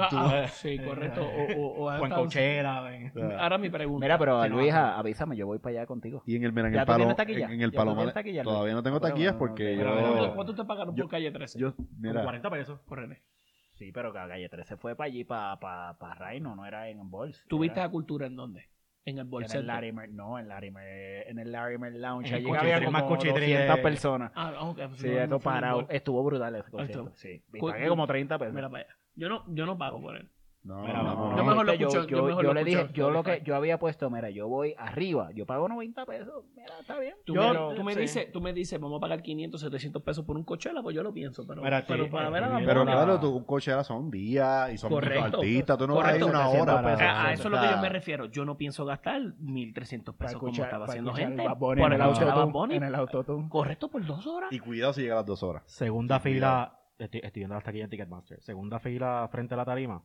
[0.00, 1.22] Ah, ah, sí, correcto.
[1.22, 4.04] O, o, o O en en- Ahora mi pregunta.
[4.04, 4.78] Mira, pero Luis, no.
[4.80, 6.22] avísame, yo voy para allá contigo.
[6.26, 8.12] Y en el, mira, en ¿Ya el palo, en, el ¿Ya tú Palomar-
[8.44, 11.58] todavía no tengo Ah, taquillas bueno, porque yo, ¿cuánto, te pagaron yo- por calle 13?
[11.58, 12.80] yo, Como mira, 40 pesos.
[12.80, 13.22] por René.
[13.74, 17.44] Sí, pero Calle 13 fue para allí, para pa, pa Reino, no era en Balls.
[17.48, 18.68] ¿Tuviste Era a cultura en dónde?
[19.04, 19.66] En el en el.
[19.66, 22.28] Larimer, no, en Larimer, en el Larimer Lounge.
[22.28, 24.30] En el Allí había más como cuchitri 200 de- personas.
[24.36, 24.78] Ah, ok.
[24.94, 25.86] Sí, esto parado.
[25.88, 27.10] Estuvo brutal ese concierto.
[27.16, 27.42] Sí.
[27.52, 28.54] Y pagué como 30 pesos.
[28.54, 28.96] Mira para allá.
[29.14, 30.28] Yo no, yo no pago por él.
[30.64, 32.88] no, Mira, no, Yo mejor lo Yo- escucho, yo, yo mejor yo lo le dije,
[32.94, 36.78] yo lo que yo había puesto, mira, yo voy arriba, yo pago 90 pesos, mira,
[36.80, 37.14] está bien.
[37.26, 38.00] Tú, Yo- me, tú me sí.
[38.00, 41.02] dices, tú me dices, vamos a pagar 500, 700 pesos por un Coachella, pues yo
[41.02, 43.44] lo pienso, pero, Mira, pero sí, para ver a la Pero Bunny- claro, tú, un
[43.44, 45.38] coche ahora son días y son Correcto.
[45.38, 45.76] artistas.
[45.78, 46.82] Tú no vas a ir una 700 hora.
[46.84, 47.02] pesos.
[47.02, 48.24] a, a eso es lo que yo me refiero.
[48.26, 51.44] Yo no pienso gastar 1.300 para pesos como estaba haciendo gente.
[51.58, 52.74] Por el el escuchar a Bad autotune, Bunny.
[52.76, 53.48] en el autotune.
[53.48, 54.52] Correcto, por dos horas.
[54.52, 55.64] Y cuidado si llega a las dos horas.
[55.66, 58.42] Segunda fila estoy, estoy viendo hasta aquí en Ticketmaster.
[58.42, 60.02] Segunda fila frente a la tarima.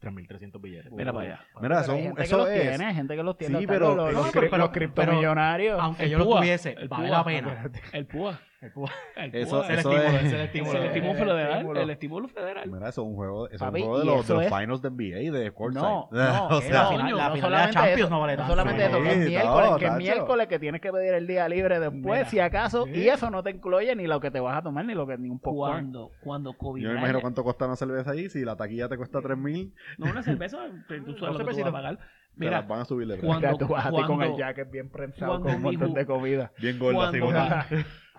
[0.00, 0.92] 3.300 billetes.
[0.92, 1.44] Mira para allá.
[1.60, 2.68] Mira, hay gente eso que los es.
[2.78, 3.58] tiene, gente que los tiene.
[3.58, 5.78] Sí, pero- los, los, no, pero- los criptomillonarios.
[5.78, 7.18] Aunque yo lo púa, tuviese, el vale púa.
[7.18, 7.70] la pena.
[7.92, 8.40] El PUA.
[8.60, 8.90] El púa.
[9.16, 9.68] El Eso- PUA.
[9.68, 10.78] Es el estímulo, es- es el Es estímulo.
[10.78, 11.76] el estímulo federal.
[11.78, 12.70] El estímulo federal.
[12.70, 14.42] Mira, eso es un juego, eso es Papi, un juego de y los, de los
[14.44, 15.82] es- finals de NBA de Courtside.
[15.82, 18.32] No, no, o sea, la final- la no final de solamente Champions eso, no vale
[18.34, 18.52] no tanto.
[18.52, 21.48] solamente eso, que es miércoles, no, que es miércoles que tienes que pedir el día
[21.48, 22.90] libre después, Mira, si acaso, sí.
[23.00, 25.16] y eso no te incluye ni lo que te vas a tomar, ni lo que
[25.16, 25.70] ni un popcorn.
[25.72, 28.28] Cuando, cuando Kobe Yo me imagino cuánto cuesta una cerveza ahí.
[28.28, 31.66] Si la taquilla te cuesta 3000, No, una cerveza, tú sabes lo que tú vas
[31.68, 31.98] a pagar.
[32.36, 33.26] Mira, las van a subir de precio.
[33.40, 36.52] cuando- tú vas a ti con el jacket bien prensado con un montón de comida.
[36.58, 37.74] Bien gorda, así,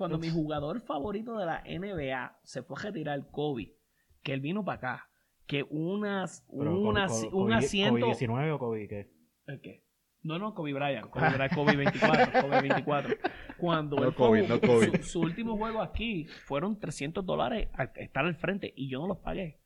[0.09, 3.75] cuando, mi, jugador favorito de la NBA se fue a retirar Kobe,
[4.23, 5.09] que él vino para acá,
[5.47, 8.07] que unas, Pero, una- co- co- un COVID- asiento...
[8.07, 9.11] COVID-19 o COVID, ¿qué?
[9.47, 9.85] ¿El qué?
[10.23, 11.09] No, no, Kobe Bryant.
[11.09, 12.41] Kobe Bryant, Kobe 24.
[12.41, 13.15] Kobe 24.
[13.57, 14.95] Cuando No él fue- COVID, no COVID.
[15.01, 19.07] Su, su último juego aquí fueron 300 dólares al estar al frente y yo no
[19.07, 19.60] los pagué.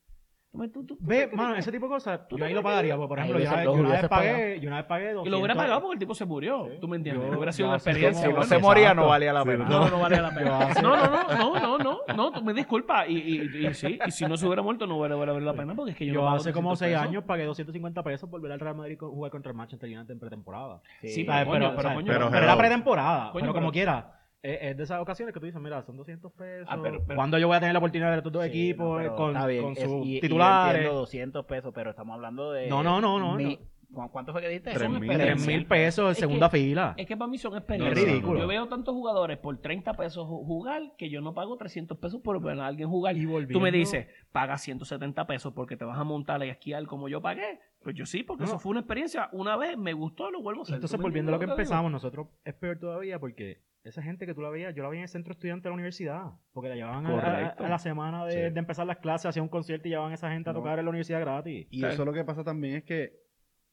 [0.72, 2.96] Tú tú- Ve, mano, ese tipo de cosas, ¿Tú yo ahí lo pagaría.
[2.96, 5.54] porque, Por ejemplo, yo yo una vez pagué, yo una vez pagué Y lo hubiera
[5.54, 5.56] 200.
[5.56, 6.66] pagado porque el tipo se murió.
[6.70, 6.78] Sí.
[6.80, 7.30] ¿Tú me entiendes?
[7.30, 8.26] Yo- hubiera sido una experiencia.
[8.26, 9.64] Si no se moría, no valía la Sí, pena.
[9.66, 10.58] No, no valía la Yo pena.
[10.58, 13.08] hace- No, no, no, no, no, no, no, tú me disculpas.
[13.08, 15.74] Y, y, y sí, y si no se hubiera muerto, no hubiera valido la pena
[15.74, 17.08] porque es que yo, Yo, no pago hace como 300 6 pesos.
[17.08, 20.18] años pagué 250 pesos por ver al Real Madrid jugar contra el Manchester United en
[20.20, 20.80] pretemporada.
[21.02, 23.30] Sí, pero era pretemporada.
[23.32, 24.12] Coño, pero como quiera.
[24.46, 26.68] Es, es de esas ocasiones que tú dices, mira, son 200 pesos.
[26.70, 28.44] Ah, pero- pero- ¿Cuándo yo voy a tener la oportunidad de ver a estos dos
[28.44, 30.76] Sí, equipos no, con, bien, con es- sus y- y yo titulares?
[30.76, 32.68] entiendo 200 pesos, pero estamos hablando de...
[32.68, 33.64] No, no, no, no, mi- ¿cu-
[34.12, 34.72] ¿Cuánto fue que diste?
[34.72, 35.64] Tres Son mil.
[35.66, 36.94] Pesos en Es segunda que- fila.
[36.98, 38.04] Es que para mí son experiencias.
[38.06, 38.40] no, ridículo.
[38.40, 42.20] Yo veo tantos jugadores por 30 pesos ju- jugar que yo no pago 300 pesos
[42.20, 43.16] por ver a alguien jugar.
[43.16, 46.84] Y Tú volviendo- me dices, paga 170 pesos porque te vas a montar y esquiar
[46.86, 47.60] como yo pagué.
[47.82, 48.48] Pues yo sí, porque No.
[48.48, 49.28] eso fue una experiencia.
[49.32, 50.74] Una vez me gustó, lo vuelvo a hacer.
[50.74, 54.34] Entonces, ¿Tú volviendo a lo que empezamos, nosotros es peor todavía porque esa gente que
[54.34, 56.74] tú la veías, yo la veía en el centro estudiante de la universidad, porque la
[56.74, 58.38] llevaban a, la semana de, Sí.
[58.54, 60.58] de empezar las clases, hacían un concierto y llevaban a esa gente a No.
[60.60, 61.66] tocar en la universidad gratis.
[61.70, 63.12] Y eso lo que pasa también es que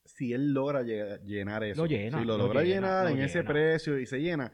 [0.05, 3.09] si él logra lle- llenar eso, Lo llena, si lo, lo logra llena, llenar lo
[3.11, 4.51] en ese precio y se llena,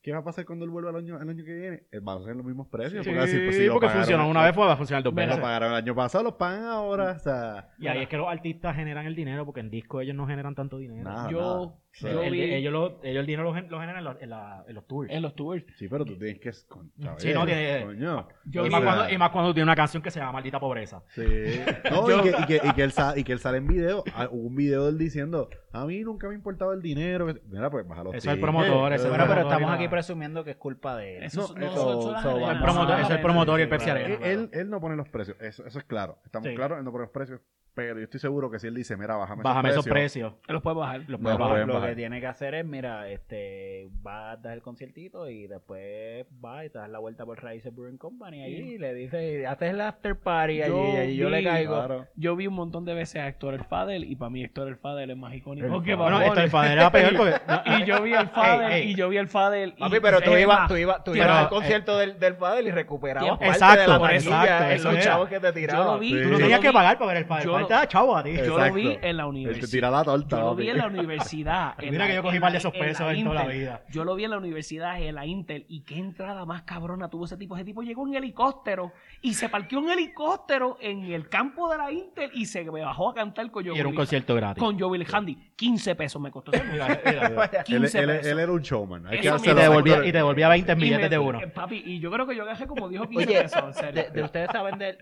[0.00, 1.82] ¿qué va a pasar cuando él vuelva el año, el año que viene?
[1.90, 3.04] Él va a ser los mismos precios.
[3.04, 5.12] Sí, porque así, pues, si lo porque funcionó una vez, pues va a funcionar dos
[5.12, 5.42] Mira, Lo veces.
[5.42, 7.12] pagaron el año pasado, los pagan ahora.
[7.12, 10.14] O sea, Y ahí es que los artistas generan el dinero, porque en disco ellos
[10.16, 11.02] no generan tanto dinero.
[11.02, 11.30] nada.
[11.30, 11.78] Yo, nada.
[11.94, 14.74] Sí, el- ellos, lo- ellos el dinero lo, lo generan en, los- en la- en
[14.74, 15.10] los tours.
[15.10, 15.62] en los tours.
[15.76, 16.50] Sí, pero tú tienes que.
[16.66, 18.28] concha, Sí, no, tiene- coño.
[18.46, 20.58] Yo y, más sea, cuando, y más cuando tiene una canción que se llama Maldita
[20.58, 21.02] Pobreza.
[21.14, 21.22] Sí.
[21.92, 24.04] No, y, que, y, que, y, que él sa- y que él sale en video.
[24.30, 27.26] Hubo un video de él diciendo: A mí nunca me importaba el dinero.
[27.48, 30.52] Mira, pues baja los Eso es el promotor, ese Bueno, pero estamos aquí presumiendo que
[30.52, 31.24] es culpa de él.
[31.24, 33.90] Eso, No, El promotor, es el promotor y el Pepsi.
[33.90, 34.14] Arena.
[34.26, 36.18] Él, él, no pone los precios, eso, eso es claro.
[36.24, 37.40] Estamos claros, él no pone los precios.
[37.74, 40.34] Pero yo estoy seguro que si él dice, mira, bájame, Bájame esos precios.
[40.46, 41.00] Él los puede bajar.
[41.08, 41.66] Los No, lo bajar.
[41.66, 41.88] lo bajar.
[41.90, 46.64] que tiene que hacer es, mira, este, va a dar el conciertito y después va
[46.66, 49.80] y te das la vuelta por Raíces Brewing Company allí y le dice, haces el
[49.80, 51.74] after party allí Yo y yo le caigo.
[51.74, 52.06] Claro.
[52.14, 54.76] Yo vi un montón de veces a Héctor el Fadel y para mí Héctor el
[54.76, 57.34] Fadel es más icónico El que Bueno, esto el Fadel era peor porque...
[57.82, 58.90] Y yo vi al Fadel Ey, ey.
[58.90, 59.74] y yo vi al Fadel.
[59.78, 62.66] y- Papi, pero tú ibas, tú ibas, tú ibas al eh, concierto del, del Fadel
[62.66, 64.42] y recuperabas parte Exacto, de la por taquilla
[64.74, 65.86] exacto, en los chavos que te Yo tiraban.
[65.86, 66.10] lo vi.
[66.10, 67.61] Tú yo no lo tenías que pagar para ver el Fadel.
[67.68, 68.36] Da chavo a ti.
[68.36, 69.68] Yo lo vi en la Él te universidad.
[69.70, 70.36] tira la torta.
[70.38, 71.74] Yo lo vi en la universidad.
[71.78, 73.46] en Mira la- que yo cogí la- de esos en la pesos en toda la
[73.46, 73.82] vida.
[73.90, 77.24] Yo lo vi en la universidad, en la Intel, y qué entrada más cabrona tuvo
[77.26, 77.56] ese tipo.
[77.56, 81.90] Ese tipo llegó en helicóptero y se parqueó en helicóptero en el campo de la
[81.92, 84.62] Intel y se bajó a cantar con Joe Y era un concierto gratis.
[84.62, 85.36] con Joe Handy.
[85.56, 86.52] 15 pesos me costó.
[86.52, 87.26] ese Mira, mira.
[87.28, 88.26] Él, 15 él- pesos.
[88.32, 89.06] él era un showman.
[89.06, 91.40] Hay que Eso Y te devolvía, y te devolvía 20 Y me- billetes de uno.
[91.40, 94.02] eh, Papi, y yo creo que yo gajé como dijo 15 Oye, pesos, en serio.
[94.04, 94.98] de, de ustedes saben de,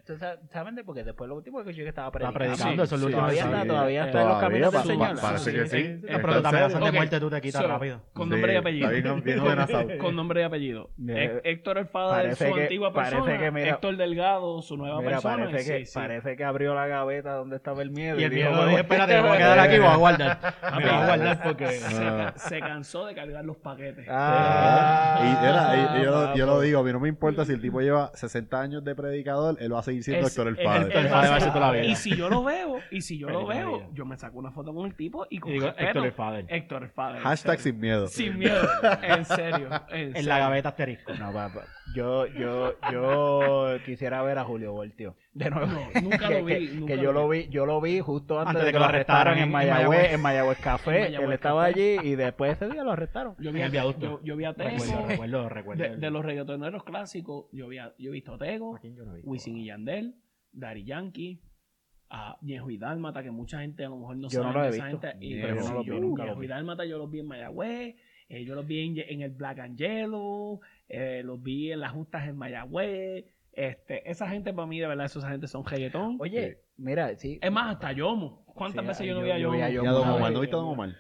[0.52, 2.38] saben de porque después lo último que yo que estaba predicando.
[2.56, 4.86] Predicando, eso es lo Sí, último todavía está, todavía está en los caminos del pa-
[4.86, 5.14] Señor.
[5.16, 6.00] pa- parece que sí.
[6.10, 8.02] No, pero tu amenazas de muerte tú te quitas rápido.
[8.12, 8.90] Con nombre y apellido.
[9.98, 10.90] Con nombre y apellido.
[11.08, 13.34] Hé- Héctor parece su antigua persona.
[13.68, 15.48] Héctor Delgado, su nueva persona.
[15.94, 18.18] parece que, abrió la gaveta donde estaba el miedo.
[18.18, 19.96] Y el dijo, miedo "Bueno, dijo, espérate, me voy a quedar aquí y voy a
[19.96, 20.38] guardar.
[20.76, 21.68] Me voy a guardar porque...
[21.68, 22.32] Se, Ah.
[22.36, 24.06] se cansó de cargar los paquetes.
[24.08, 26.62] Ah, Y, era- y- yo, lo- yo lo papo.
[26.62, 29.72] digo, a mí no me importa si el tipo lleva 60 años de predicador, él
[29.74, 30.82] va a seguir siendo Es- Héctor el es- padre.
[30.86, 31.84] Héctor el Fadel va a ser toda la vida.
[31.84, 34.74] Y si yo lo veo, y si yo lo veo, yo me saco una foto
[34.74, 36.46] con el tipo y con Y digo, respeto, Héctor el Fadel.
[36.48, 37.16] Héctor el Fadel.
[37.18, 37.72] en Hashtag serio.
[37.72, 38.06] sin miedo.
[38.08, 38.62] Sin miedo.
[39.02, 39.68] En serio.
[39.90, 40.28] En, En serio.
[40.28, 41.14] la gaveta asterisco.
[41.14, 41.64] No, papá.
[41.94, 45.16] Yo, yo, yo quisiera ver a Julio Voltio.
[45.32, 45.66] De nuevo.
[45.94, 46.54] No, nunca que, lo vi.
[46.68, 49.38] que- nunca que yo lo vi, yo lo vi justo antes, de que lo arrestaran
[49.38, 50.96] en Mayagüez, en Mayagüez Café.
[50.96, 51.98] En Mayagüez Él estaba Café.
[51.98, 53.34] allí y después ese día lo arrestaron.
[53.38, 54.00] Yo vi, el viaducto.
[54.00, 54.70] yo, yo vi a Tego.
[54.70, 55.82] Recuerdo, recuerdo, recuerdo.
[55.82, 58.78] De, de los reggaetoneros clásicos, yo, vi a- yo he visto a Tego.
[59.24, 60.14] Wisin y Yandel,
[60.52, 61.40] Daddy Yankee,
[62.10, 64.58] a Ñejo y Dálmata, que mucha gente a lo mejor no Yo no sabe.
[64.58, 65.00] lo he esa visto.
[65.00, 66.46] gente- y- pero Yo no sí, lo vi, yo- nunca y vi.
[66.48, 67.96] Dálmata yo los vi en Mayagüez,
[68.28, 71.92] eh, yo los vi en, en el Black and Yellow, eh, los vi en las
[71.92, 76.16] justas en Mayagüez, Este, esa gente para mí, de verdad, esa gente son reggaetón.
[76.20, 77.38] Oye, mira, sí.
[77.42, 78.44] Es más, hasta Yomo.
[78.60, 79.56] ¿Cuántas Sí, veces yo no vi a yo Yomo?
[79.56, 80.32] vi a Y Yomo a Don Omar.
[80.32, 80.90] ¿no viste a Don Omar?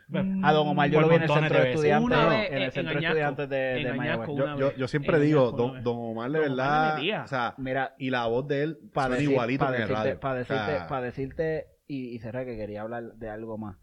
[0.42, 2.06] A Don Omar yo lo vi en el centro de estudiantes.
[2.06, 4.76] Una vez en el en centro de estudiantes de, Mayagüez.
[4.76, 8.62] Yo, siempre En digo, Don, Omar de verdad, o sea, Mira, y la voz de
[8.62, 10.20] él para igualito en el decirte, radio.
[10.20, 13.76] para O decirte, sea, para decirte y, y cerrar que quería hablar de algo más.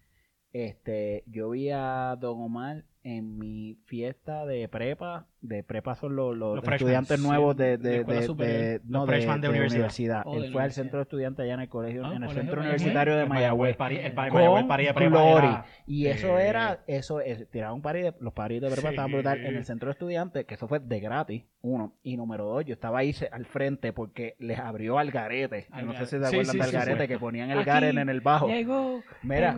[0.54, 6.36] Este, yo vi a Don Omar en mi fiesta de prepa, de prepa son los,
[6.36, 8.58] los Los freshmen, estudiantes sí, nuevos de, de de, de- superior.
[8.58, 10.24] de- no, Los de, freshmen de de universidad.
[10.26, 12.28] Oh, Él de fue al centro de estudiantes allá en el colegio, Ah, en el
[12.28, 13.78] colegio centro universitario de Mayagüez.
[13.80, 16.48] El Mayagüez prepa Y eso Eh.
[16.48, 18.96] era, eso es, tirar un party de, los paris de prepa Sí.
[18.96, 21.94] estaban brutal en el centro de estudiantes, que eso fue de gratis, uno.
[22.04, 25.68] Y número dos, yo estaba ahí al frente porque les abrió Algarete.
[25.80, 27.08] Yo no sé si se acuerdan sí, de sí, Algarete, sí.
[27.08, 28.48] que ponían el Garen en el bajo.
[28.50, 29.02] Llegó.
[29.24, 29.56] Mira.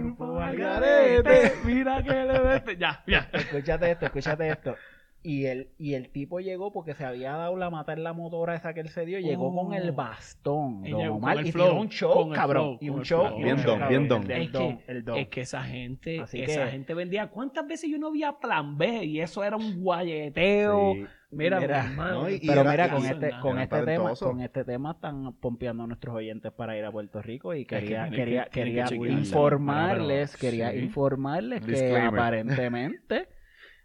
[1.65, 2.77] Mira que le vete.
[2.77, 3.27] Ya, ya.
[3.39, 4.75] Escúchate esto, escúchate esto.
[5.21, 8.55] Y el, y el tipo llegó porque se había dado la mata en la motora
[8.55, 9.19] esa que él se dio.
[9.19, 9.65] Llegó Oh.
[9.65, 12.29] con el bastón, Y don llegó Omar, con el y flow, tiró un show, con
[12.29, 12.63] el cabrón.
[12.63, 13.35] flow, y un show.
[13.37, 14.31] Bien don, bien don.
[14.31, 15.17] El Es don, que, el don.
[15.17, 17.27] es que esa gente, Así esa que- gente vendía.
[17.27, 19.03] ¿Cuántas veces yo no vi a Plan B?
[19.03, 20.93] Y eso era un guayeteo.
[20.93, 21.05] sí.
[21.31, 21.59] Mira,
[21.95, 23.41] no, y- Pero mira, con este, nada.
[23.41, 27.21] con este tema, con este tema están pompeando a nuestros oyentes para ir a Puerto
[27.21, 30.77] Rico y que quería, quería, que- tienen que quería informarles, quería sí.
[30.79, 32.07] informarles que Disclaimer.
[32.07, 33.27] aparentemente,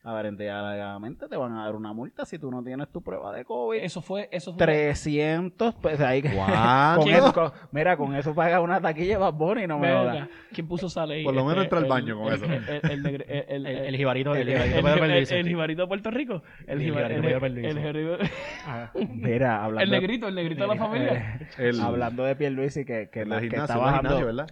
[0.05, 3.79] aparentemente te van a dar una multa si tú no tienes tu prueba de COVID.
[3.81, 4.59] Eso fue, eso fue.
[4.67, 6.01] 300 pesos.
[6.01, 6.23] Ahí,
[6.97, 10.29] con eso- con- mira, con eso paga una taquilla Bad Bunny, no me jodas.
[10.53, 11.25] ¿Quién puso esa ley?
[11.25, 12.45] Por lo menos entra al el- baño con el- eso.
[12.45, 15.87] El, el, el, el, El, el, el jibarito, el, el- jibarito el- el- el de
[15.87, 16.43] Puerto Rico.
[16.67, 18.31] El, El jibar- jibarito el- el- el
[18.67, 18.93] Ajá.
[18.95, 21.39] Mira, el hablando, negrito, el negrito de la familia.
[21.59, 24.45] El, hablando de Pierluisi que, que, el la- que está el bajando.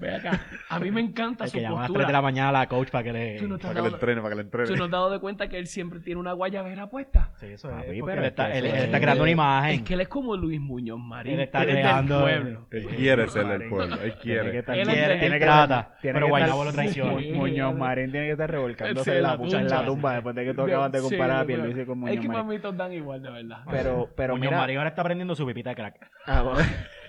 [0.68, 2.22] A mí me encanta El su que llama a las 3 de la postura.
[2.22, 3.38] mañana a la coach para que le...
[3.59, 4.76] Para que le entrene, para que le tú no entrene.
[4.76, 7.30] te has dado de cuenta que él siempre tiene una guayabera puesta.
[7.40, 7.86] Sí, eso Papi, es.
[7.88, 9.70] pero porque él es está, que él, eso él es- está creando una imagen.
[9.74, 11.34] Es que él es como Luis Muñoz Marín.
[11.34, 12.66] Él está él es del creando- pueblo.
[12.70, 14.59] Él quiere ser del pueblo, él Tiene que quiere.
[14.59, 17.18] estar- Él quiere, tiene que- trata, tiene pero que Guaynabo lo traiciona.
[17.20, 17.32] Sí.
[17.32, 20.12] Muñoz Marín tiene que estar revolcándose Sí, en la, pucha, en la tumba.
[20.14, 22.28] después de que tú acabas de Sí, comparar a pero- Pierluisi con Es Muñoz que
[22.28, 22.47] Marín.
[22.47, 23.59] mamitos dan igual, de verdad.
[23.70, 26.11] Pero, pero Muñoz mira, Marín ahora está aprendiendo su pipita de crack.
[26.26, 26.59] ah, bueno,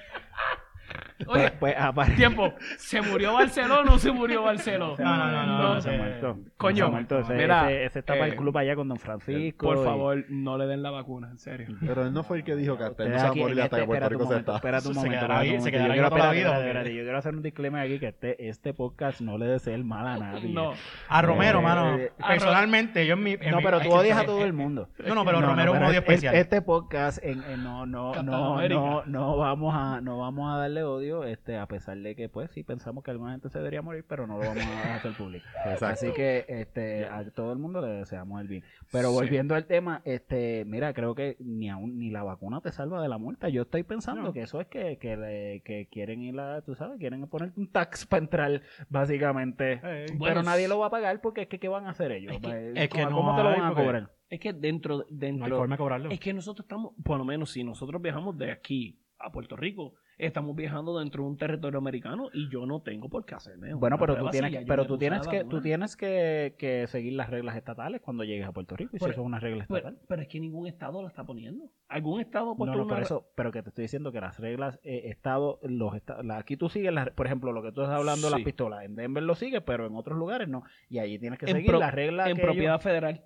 [1.28, 2.54] Oye, pues, pues, aparte- tiempo.
[2.78, 4.96] ¿Se murió Barcelona o no se murió Barcelona?
[4.98, 6.38] No, no, no, no, no, se eh, muerto.
[6.58, 7.20] coño, Se muerto.
[7.20, 9.66] Ese, mira, ese, ese está para el eh, club allá con Don Francisco.
[9.68, 11.68] Por y- favor, no le den la vacuna, en serio.
[11.80, 13.62] Pero él no fue el que dijo que hasta él no se va a morir
[13.62, 14.56] hasta que este- Puerto espérate Rico se momento, está.
[14.58, 15.16] Espérate un se momento.
[15.16, 18.08] se quedará Yo ahí quiero- toda la vida, Yo quiero hacer un disclaimer aquí que
[18.08, 20.54] este, este podcast no le desea el mal a nadie.
[20.54, 20.74] No.
[21.10, 21.98] A Romero, Eh, mano.
[21.98, 23.32] eh, Personalmente, yo en mi.
[23.34, 24.90] en No, pero tú que odias a todo eh, el mundo.
[25.06, 26.36] No, no, pero Romero es un odio es- especial.
[26.36, 31.58] Este podcast no, no, no, no, no vamos a, no vamos a darle odio, este,
[31.58, 34.38] a pesar de que pues sí pensamos que alguna gente se debería morir, pero no
[34.40, 35.46] lo vamos a hacer público.
[35.66, 35.86] Exacto.
[35.86, 38.64] Así que este, a todo el mundo le deseamos el bien.
[38.92, 39.16] Pero Sí.
[39.16, 43.10] volviendo al tema, este, mira, creo que ni aún ni la vacuna te salva de
[43.10, 43.52] la muerte.
[43.52, 44.34] Yo estoy pensando No.
[44.34, 47.68] que eso es que, que, le- que quieren ir a, tú sabes, quieren ponerte un
[47.72, 49.82] tax para entrar, básicamente.
[49.84, 52.12] Eh, Bueno, pero nadie lo va a pagar porque es que ¿qué van a hacer
[52.12, 52.34] ellos?
[52.34, 54.12] Es que- Pues, es que ¿Cómo, no cómo te lo van a cobrar?
[54.30, 56.10] Es que dentro, no hay dentro, forma de cobrarlo.
[56.10, 59.94] es que nosotros estamos, por lo menos si nosotros viajamos de aquí a Puerto Rico,
[60.18, 63.74] estamos viajando dentro de un territorio americano y yo no tengo por qué hacerme.
[63.74, 67.30] Bueno, pero tú tienes, pero tú tienes la que, tú tienes que, que seguir las
[67.30, 68.96] reglas estatales cuando llegues a Puerto Rico.
[68.96, 70.00] Y si Pero- eso es una regla Pero, estatal.
[70.08, 71.70] pero es que ningún estado lo está poniendo.
[71.88, 74.40] ¿Algún estado ha No, no, una por eso, pero que te estoy diciendo que las
[74.40, 77.82] reglas, eh, estado, los esta- la- aquí tú sigues, las, por ejemplo, lo que tú
[77.82, 78.40] estás hablando de Sí.
[78.40, 80.64] las pistolas, en Denver lo sigues, pero en otros lugares no.
[80.90, 83.22] Y allí tienes que En seguir pro- las reglas en propiedad ellos- federal?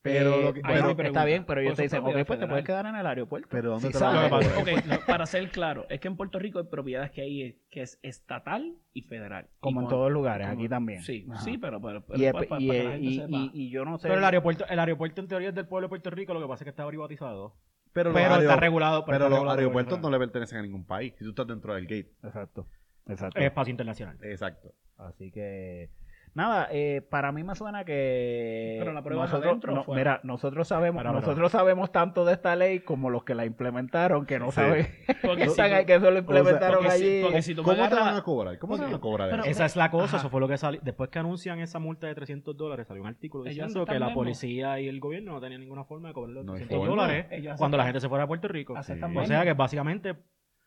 [0.00, 2.64] Pero Eh, lo que- bueno, está bien, pero ellos te dicen, ok, pues te puedes
[2.64, 3.48] quedar en el aeropuerto.
[3.50, 4.30] Pero ¿dónde Sí, te la sabes.
[4.30, 4.78] van a cobrar?
[4.78, 7.58] Ok, no, para ser claro, es que en Puerto Rico hay propiedades que hay eh,
[7.68, 9.48] que es estatal y federal.
[9.58, 11.02] Como Y en cuando- todos lugares, como- aquí también.
[11.02, 11.40] Sí, Ajá.
[11.42, 13.28] sí, pero, pero, pero, Y, es- para, y- para que la gente y- sepa.
[13.30, 14.06] y- y yo no sé.
[14.08, 16.46] Pero el aeropuerto, el aeropuerto en teoría es del pueblo de Puerto Rico, lo que
[16.46, 17.56] pasa es que está privatizado.
[17.92, 19.04] Pero, Pero, está regulado.
[19.04, 21.14] pero está los regulado aeropuertos no le pertenecen a ningún país.
[21.18, 22.12] Si tú estás dentro del gate.
[22.22, 22.66] Exacto.
[23.08, 23.38] Exacto.
[23.40, 24.16] Es espacio internacional.
[24.22, 24.72] Exacto.
[24.98, 25.90] Así que
[26.34, 30.20] nada, eh, para mí me suena que Pero la prueba nosotros, adentro o no, mira,
[30.22, 34.38] nosotros sabemos, Pero, nosotros sabemos tanto de esta ley como los que la implementaron, que
[34.38, 34.56] no Sí.
[34.56, 34.86] saben
[35.22, 37.42] Porque que, si tú- que eso lo implementaron porque si- allí.
[37.42, 38.58] si ¿Cómo te agarras- van a cobrar?
[38.58, 39.50] ¿Cómo te van a cobrar Pero- eso?
[39.50, 40.16] Esa es la cosa, Ajá.
[40.18, 40.80] eso fue lo que salió.
[40.82, 44.80] Después que anuncian esa multa de 300 dólares, salió un artículo diciendo que la policía
[44.80, 47.02] y el gobierno no tenían ninguna forma de cobrar los No hay 300 forma.
[47.02, 47.26] dólares
[47.58, 48.74] cuando la gente se fuera a Puerto Rico.
[48.74, 50.14] O sea que básicamente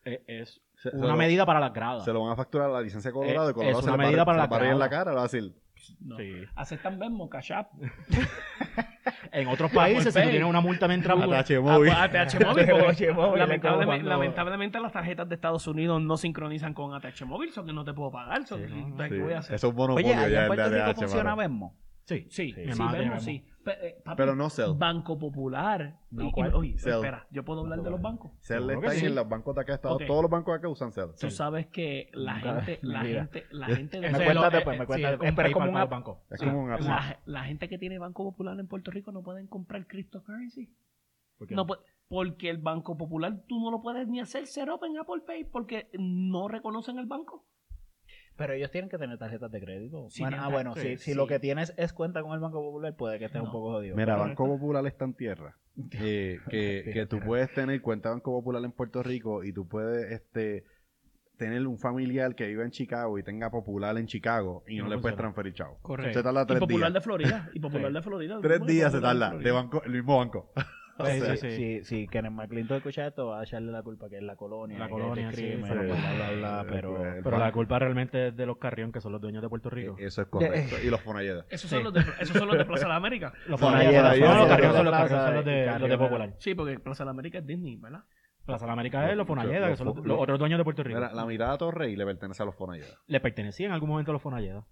[0.05, 2.03] eh, es Se- se una lo- medida para las gradas.
[2.05, 3.97] Se lo van a facturar a la licencia de Colorado y Colorado es se una
[3.97, 5.53] le a- medida para se le la en la cara, va a decir,
[5.99, 6.15] No.
[6.17, 6.33] Sí.
[6.55, 7.71] Aceptan Venmo, Cash App.
[9.31, 11.91] En otros países, si tú tienes una multa mientras ATH móvil.
[11.91, 12.65] ATH móvil.
[12.67, 17.63] porque ATH móvil, lamentablemente, las tarjetas de Estados Unidos no sincronizan con ATH móvil, eso
[17.65, 18.45] que no te puedo pagar.
[18.45, 19.53] Sí, no, Sí.
[19.53, 21.35] Eso es monopolio Oye, ya en el de ATH, funciona.
[21.35, 21.75] Venmo.
[22.05, 23.19] Sí, Sí, sí, Venmo.
[23.19, 23.43] sí.
[23.65, 24.71] Eh, papi, Pero no Cell.
[24.75, 25.99] Banco Popular.
[26.09, 26.93] No, Y- oye, Cell.
[26.95, 28.31] espera, ¿yo puedo hablar de los bancos?
[28.39, 29.05] Cell está ahí sí.
[29.05, 30.07] en los bancos de acá de Estados Ok.
[30.07, 31.09] Todos los bancos de acá usan Cell.
[31.19, 33.19] Tú sabes que la Nunca- gente, la mira.
[33.21, 35.33] gente, la gente de Me cuentas después, me eh, cuentas sí, después.
[35.35, 35.91] Pero es como un para app.
[35.91, 36.17] los bancos.
[36.31, 36.45] Es Sí.
[36.45, 36.81] como un app.
[36.81, 40.73] la, la gente que tiene Banco Popular en Puerto Rico no pueden comprar cryptocurrency.
[41.37, 41.65] Porque No,
[42.07, 45.87] porque el Banco Popular tú no lo puedes ni hacer setup en Apple Pay porque
[45.93, 47.45] no reconocen el banco.
[48.37, 50.07] Pero ellos tienen que tener tarjetas de crédito.
[50.09, 52.95] Sí, bueno, ah, bueno, sí, si, lo que tienes es cuenta con el Banco Popular,
[52.95, 53.47] puede que estés No.
[53.47, 53.95] un poco jodido.
[53.95, 55.57] Mira, Pero- Banco Popular está en tierra.
[55.93, 59.67] eh, que, que tú puedes tener cuenta de Banco Popular en Puerto Rico y tú
[59.67, 60.65] puedes este
[61.37, 64.83] tener un familiar que vive en Chicago y tenga Popular en Chicago y Y no,
[64.83, 65.17] no le puedes funciona.
[65.33, 65.77] transferir chavo.
[65.81, 66.19] Correcto.
[66.19, 66.93] Se tarda Y tres Popular días.
[66.93, 67.49] de Florida.
[67.53, 67.93] Y Popular Sí.
[67.93, 68.39] de Florida.
[68.41, 69.29] Tres días se de tarda.
[69.29, 69.47] Florida.
[69.49, 70.51] De banco, el mismo banco.
[71.05, 71.55] Sí, sea, sí, sí.
[71.55, 74.77] Si, si Kenneth McClinton escucha esto, va a echarle la culpa que es la colonia.
[74.79, 75.73] La colonia, es sí, crimen, sí.
[75.73, 76.95] bla, bla, bla, pero...
[76.97, 79.69] Pues, Pero la culpa realmente es de los Carrión, que son los dueños de Puerto
[79.69, 79.95] Rico.
[79.99, 80.75] Eh, Eso es correcto.
[80.83, 81.45] Y los Fonalleda.
[81.49, 81.75] Esos, Sí.
[81.75, 83.33] son los de, esos son los de Plaza de la América.
[83.47, 85.97] Los Fonalleda, no, los Carrión son los, de, los de.
[85.97, 86.33] Popular.
[86.39, 88.03] Sí, porque Plaza de la América es Disney, ¿verdad?
[88.45, 90.99] Plaza de la América es los Fonalleda, que son los, otros dueños de Puerto Rico.
[90.99, 92.97] Mira, la mirada a Torrey le pertenece a los Fonalleda.
[93.07, 94.65] Le pertenecía en algún momento a los Fonalleda.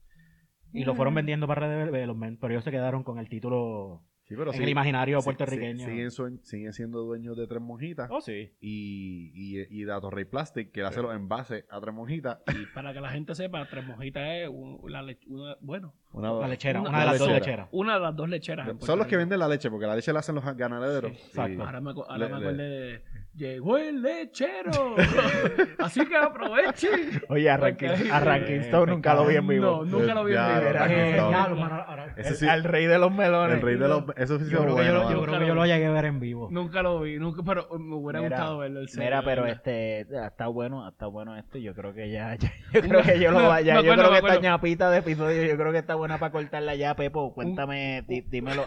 [0.71, 4.35] Y lo fueron vendiendo para Red Development, pero ellos se quedaron con el título Sí,
[4.37, 5.85] pero en sí- el imaginario sí- puertorriqueño.
[5.87, 8.09] sí- siguen, siguen siendo dueños de Tres Monjitas.
[8.11, 8.51] Oh, sí.
[8.61, 12.37] Y, y, y de Torrey Plastic, que hace los envases a Tres Monjitas.
[12.47, 16.31] Y para que la gente sepa, Tres Mojitas es un- la lech- una, bueno, Una,
[16.33, 17.45] La lechera, Una- una, de la las dos lechera.
[17.45, 17.69] lecheras.
[17.71, 18.67] una de las dos lecheras.
[18.81, 21.11] Son los que venden la leche, porque la leche la hacen los ganaderos.
[21.11, 21.63] Sí, exacto.
[21.63, 23.01] Ahora me, ahora Le- me le- acordé de.
[23.35, 24.95] Llegó el lechero.
[25.79, 26.89] Así que aproveche.
[27.29, 29.85] Oye, a Rankin, a Rankin Stone nunca lo vi en vivo.
[29.85, 30.85] No, nunca lo vi en vivo.
[30.89, 33.55] Eh, El- sí, al rey de los melones.
[33.57, 34.03] el rey de los...
[34.17, 35.21] Eso sí Yo creo que yo, bueno, lo- yo mano.
[35.27, 36.49] creo que yo lo llegué a ver en vivo.
[36.51, 38.79] Nunca lo vi, nunca, pero me hubiera Mira, gustado verlo.
[38.81, 41.57] el Mira, pero este está bueno, está bueno esto.
[41.59, 43.75] Yo creo que ya, ya- yo creo que yo lo vaya.
[43.75, 46.75] Me Yo creo que esta ñapita de episodio, yo creo que está buena para cortarla
[46.75, 47.33] ya, Pepo.
[47.33, 48.65] Cuéntame, dímelo.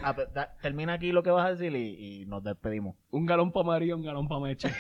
[0.63, 2.97] Termina aquí lo que vas a decir y, y nos despedimos.
[3.11, 4.71] Un galón para María, un galón para Meche.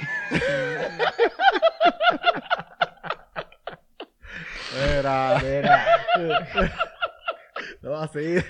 [4.76, 5.38] Era...
[5.42, 5.86] Mira,
[7.80, 8.44] No, así.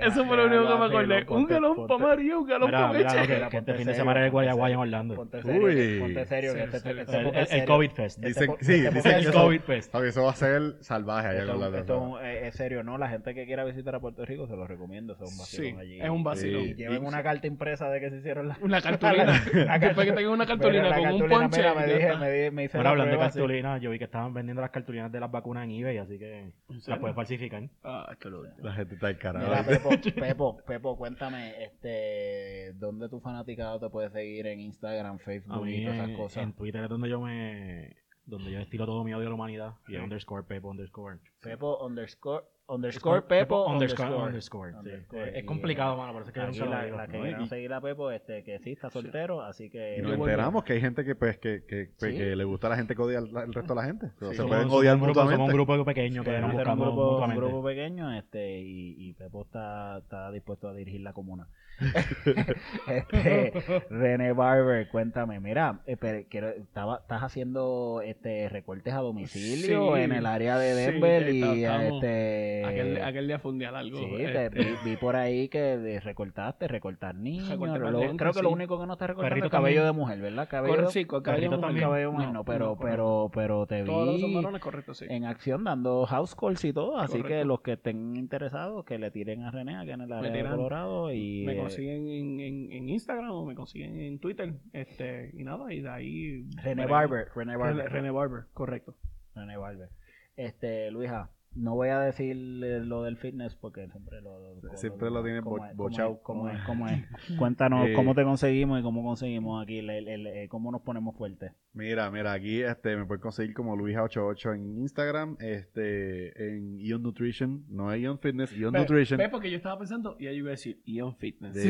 [0.00, 1.24] Eso fue lo único que me acordé.
[1.28, 4.72] Un galón para María, un galón para que este fin de semana en el Guayaguay
[4.72, 5.14] en Orlando.
[5.16, 5.98] Ponte serio, Uy.
[6.00, 6.90] ponte serio, que este, este.
[7.16, 7.64] El, el- el.
[7.66, 8.24] COVID Fest.
[8.24, 9.94] Este Dicen- sí, dicen El COVID Fest.
[9.94, 11.78] Eso va a ser salvaje allá en Orlando.
[11.78, 12.98] esto es, es serio, ¿no?
[12.98, 15.14] La gente que quiera visitar a Puerto Rico se lo recomiendo.
[15.14, 16.00] Es un vacilón allí.
[16.00, 16.62] es un vacilón.
[16.62, 19.42] Y lleven una carta impresa de que se hicieron las Una cartulina.
[19.54, 21.62] La Después que tengan una cartulina Mira, la con un ponche.
[21.74, 24.32] me, dije, me, di- me hice Bueno, la hablando de cartulinas, yo vi que estaban
[24.34, 26.52] vendiendo las cartulinas de las vacunas en eBay, así que ¿En
[26.86, 27.62] las puedes falsificar.
[27.82, 28.14] Ah,
[28.62, 29.10] La gente está
[29.48, 29.64] Mira.
[29.64, 29.90] Pepo,
[30.20, 35.96] Pepo, Pepo, cuéntame, este, ¿dónde tu fanaticado te puede seguir en Instagram, Facebook y todas
[35.96, 36.42] esas en, cosas?
[36.44, 37.96] en Twitter es donde yo me
[38.28, 41.84] donde yo estilo todo mi odio a la humanidad y es underscore pepo underscore Pepo
[41.84, 44.26] underscore, underscore Pepo underscore underscore.
[44.26, 44.78] underscore, sí.
[44.78, 45.38] Underscore.
[45.38, 47.46] es complicado mano por eso es que yo la, la que ¿no?
[47.46, 49.96] seguir a Pepo, este, que sí, está soltero, así que...
[49.98, 52.18] Y nos enteramos que hay gente que pues que, que, pues, Sí.
[52.18, 54.06] que le gusta a la gente que odia al, al resto de la gente.
[54.18, 54.26] Sí.
[54.26, 55.74] se somos, pueden somos odiar un grupo, somos un mutuamente.
[55.74, 59.98] grupo pequeño que nos un grupo, un mutuamente grupo pequeño este, y, y Pepo está,
[59.98, 61.48] está dispuesto a dirigir la comuna.
[62.88, 63.52] este,
[63.90, 70.12] René Barber, cuéntame, mira, eh, quiero- estaba, estás haciendo este recortes a domicilio Sí, en
[70.12, 73.98] el área de sí, Denver y estamos- este Aquel, aquel día fue un día largo.
[73.98, 77.48] sí, te este, vi, vi por ahí que de- recortaste, recortar niños.
[77.58, 79.94] Lo- creo que lo único que no está recortando Perrito es cabello también.
[79.94, 80.48] de mujer, ¿verdad?
[80.48, 81.84] Cabello, Corre- sí, cabello de también.
[81.86, 86.06] cabello mujer, no, pero, no, pero, pero te vi Todos varones, correcto, en acción dando
[86.06, 89.76] house calls y todo, así que los que estén interesados que le tiren a René
[89.76, 90.48] acá en el área de.
[90.48, 94.54] Colorado y me eh, consiguen en, en, en Instagram o me consiguen en Twitter.
[94.72, 96.44] Este, y nada, y de ahí.
[96.62, 96.86] René.
[96.86, 98.96] Barber, René, Barber, René Barber, correcto.
[99.34, 99.90] René Barber.
[100.36, 105.22] Este, Luisa, no voy a decir lo del fitness porque siempre lo, lo- Siempre lo
[105.24, 106.12] tiene como bo- es, como bochado.
[106.52, 107.02] es, como es.
[107.38, 110.82] Cuéntanos Eh, cómo te conseguimos y cómo conseguimos aquí, el- el- el- eh, cómo nos
[110.82, 111.52] ponemos fuertes.
[111.72, 117.64] Mira, mira, aquí este me puedes conseguir como Luisa88 en Instagram, este en Ion Nutrition,
[117.68, 119.18] no es Ion Fitness, Ion Ve- Nutrition.
[119.18, 121.54] ve, porque yo estaba pensando, y ahí iba a decir Ion Fitness.
[121.54, 121.64] Mal,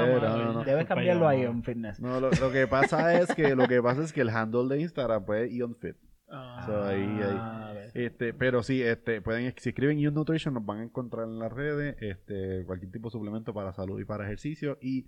[0.00, 0.52] no, no, ¿verdad?
[0.54, 0.64] no.
[0.64, 2.00] Debes cambiarlo yo- en fitness.
[2.00, 4.82] No, lo, lo que pasa es que lo que pasa es que el handle de
[4.82, 5.96] Instagram pues es Ion Fit.
[6.28, 7.36] Ah, So, ahí, ahí.
[7.38, 7.72] Ah.
[7.94, 11.52] Este, pero sí, este, pueden, si escriben Ion Nutrition nos van a encontrar en las
[11.52, 15.06] redes, este, cualquier tipo de suplemento para salud y para ejercicio y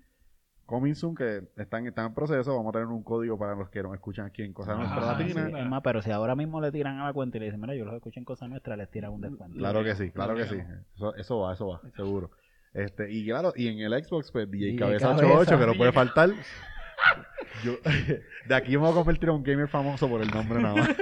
[0.64, 3.82] Coming Soon, que están, están en proceso, vamos a tener un código para los que
[3.82, 5.60] nos escuchan aquí en Cosa Ah, Nuestra sí, Latina.
[5.60, 7.74] Es más, pero si ahora mismo le tiran a la cuenta y le dicen, mira,
[7.74, 9.56] yo los escucho en cosas nuestras, les tiran un descuento.
[9.56, 10.56] Claro que sí, claro que sí.
[10.94, 12.30] Eso, eso va, eso va, seguro.
[12.74, 15.24] Este, y claro, y en el Xbox, pues DJ, DJ Cabeza Cabeza.
[15.26, 16.30] 88, que no puede faltar.
[17.64, 17.72] Yo,
[18.48, 20.96] de aquí me voy a convertir en un gamer famoso por el nombre nada más.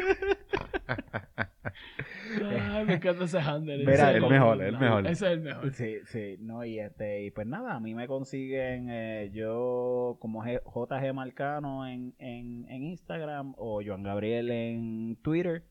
[2.48, 3.78] Ay, me encanta ese handle.
[3.78, 5.06] Mira, ese el mejor, el mejor.
[5.06, 5.72] Ese es el mejor.
[5.72, 10.44] Sí, sí, no, y este, y pues nada, a mí me consiguen eh, yo como
[10.44, 15.64] G- JG Marcano en, en, en Instagram o Joan Gabriel en Twitter.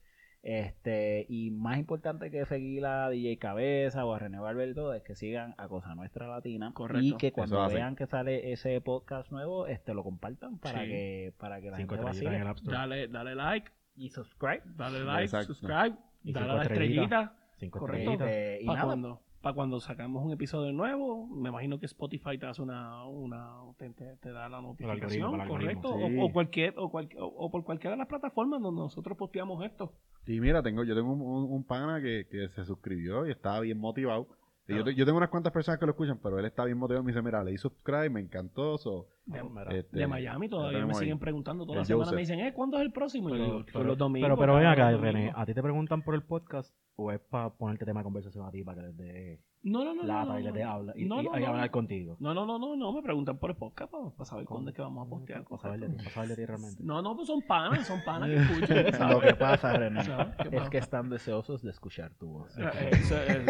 [0.47, 5.15] Este, y más importante que seguir a DJ Cabeza o a René Valverde es que
[5.15, 7.03] sigan a Cosa Nuestra Latina Correcto.
[7.03, 10.87] y que cuando vean que sale ese podcast nuevo, este lo compartan para Sí.
[10.89, 12.77] que para que la Cinco gente estrellitas en el vacile App Store.
[12.77, 14.61] Dale, dale like, y subscribe.
[14.65, 15.53] dale like, Exacto.
[15.55, 17.03] subscribe, Y dale a la estrellitas.
[17.23, 17.35] estrellita.
[17.57, 18.11] Cinco Correcto.
[18.13, 22.47] y Para nada, cuando, pa' cuando sacamos un episodio nuevo, me imagino que Spotify te
[22.47, 26.23] hace una, una te, te- te da la notificación, algoritmo, correcto, algoritmo.
[26.23, 26.29] o, Sí.
[26.31, 29.93] o cualquier, o, cual- o- o por cualquiera de las plataformas donde nosotros posteamos esto.
[30.25, 33.59] Y mira, tengo, yo tengo un, un- un pana que, que se suscribió y estaba
[33.59, 34.27] bien motivado.
[34.67, 36.79] Y yo, te- yo tengo unas cuantas personas que lo escuchan, pero él está bien
[36.79, 38.79] motivado y me dice, mira, le di subscribe, me encantó.
[38.79, 39.43] so, De,
[39.77, 42.15] este, de Miami todavía me siguen preguntando toda la semana, Joseph.
[42.15, 43.29] me dicen, eh, ¿cuándo es el próximo?
[43.29, 44.27] Y yo Pero, pero, "Todos los domingos.
[44.27, 45.35] pero, pero ven acá, René, domingos".
[45.37, 48.51] ¿a ti te preguntan por el podcast o es para ponerte tema de conversación a
[48.51, 50.01] ti para que les dé No, no, no.
[50.03, 51.47] no, lata no, y les dé habla y, No, y- no, y no.
[51.47, 52.15] hablar contigo?
[52.19, 54.81] No, no, no, no, no, me preguntan por el podcast para, saber cuándo es que
[54.81, 55.43] vamos a postear.
[55.43, 56.83] Para saber de ti, para saber de ti realmente.
[56.83, 58.35] No, no, pues son panas, son panas que
[58.75, 59.09] escuchan.
[59.11, 60.35] lo que pasa, René, ¿Sabes?
[60.49, 62.57] ¿Qué es que están deseosos de escuchar tu voz.
[62.57, 63.45] Eh, eh, eso, eh,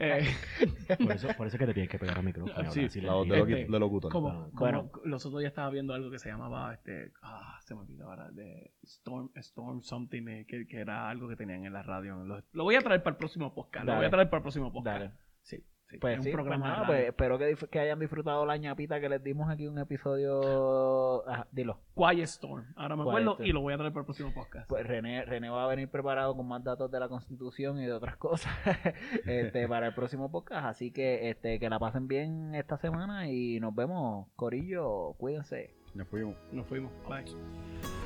[0.00, 2.68] eh, Por eso, por eso es que te tienes que pegar al micrófono.
[2.68, 4.10] y Sí, si la voz le de, Este, de locutor.
[4.10, 4.50] como, Claro.
[4.50, 4.90] como Bueno.
[5.04, 8.30] los otros días estaba viendo algo que se llamaba, este, ah, se me olvidó ahora,
[8.30, 12.16] de Storm, Storm Something, eh, que, que era algo que tenían en la radio.
[12.24, 14.42] Lo, lo voy a traer para el próximo podcast, lo voy a traer para el
[14.42, 14.98] próximo podcast.
[14.98, 15.12] Dale.
[15.42, 16.86] Sí, sí, Pues es sí, un programa pues nada, radio.
[16.86, 21.28] pues espero que, que hayan disfrutado la ñapita que les dimos aquí un episodio.
[21.28, 21.78] Ajá, dilo.
[21.94, 23.48] Quiet Storm, ahora me Quiet acuerdo Storm.
[23.48, 24.68] y lo voy a traer para el próximo podcast.
[24.68, 27.92] Pues René, René va a venir preparado con más datos de la constitución y de
[27.92, 28.52] otras cosas
[29.26, 30.66] este, para el próximo podcast.
[30.66, 34.26] Así que este, que la pasen bien esta semana y nos vemos.
[34.34, 35.74] Corillo, cuídense.
[35.94, 36.36] Ya fuimos.
[36.52, 36.92] Nos fuimos.
[37.08, 38.05] Bye.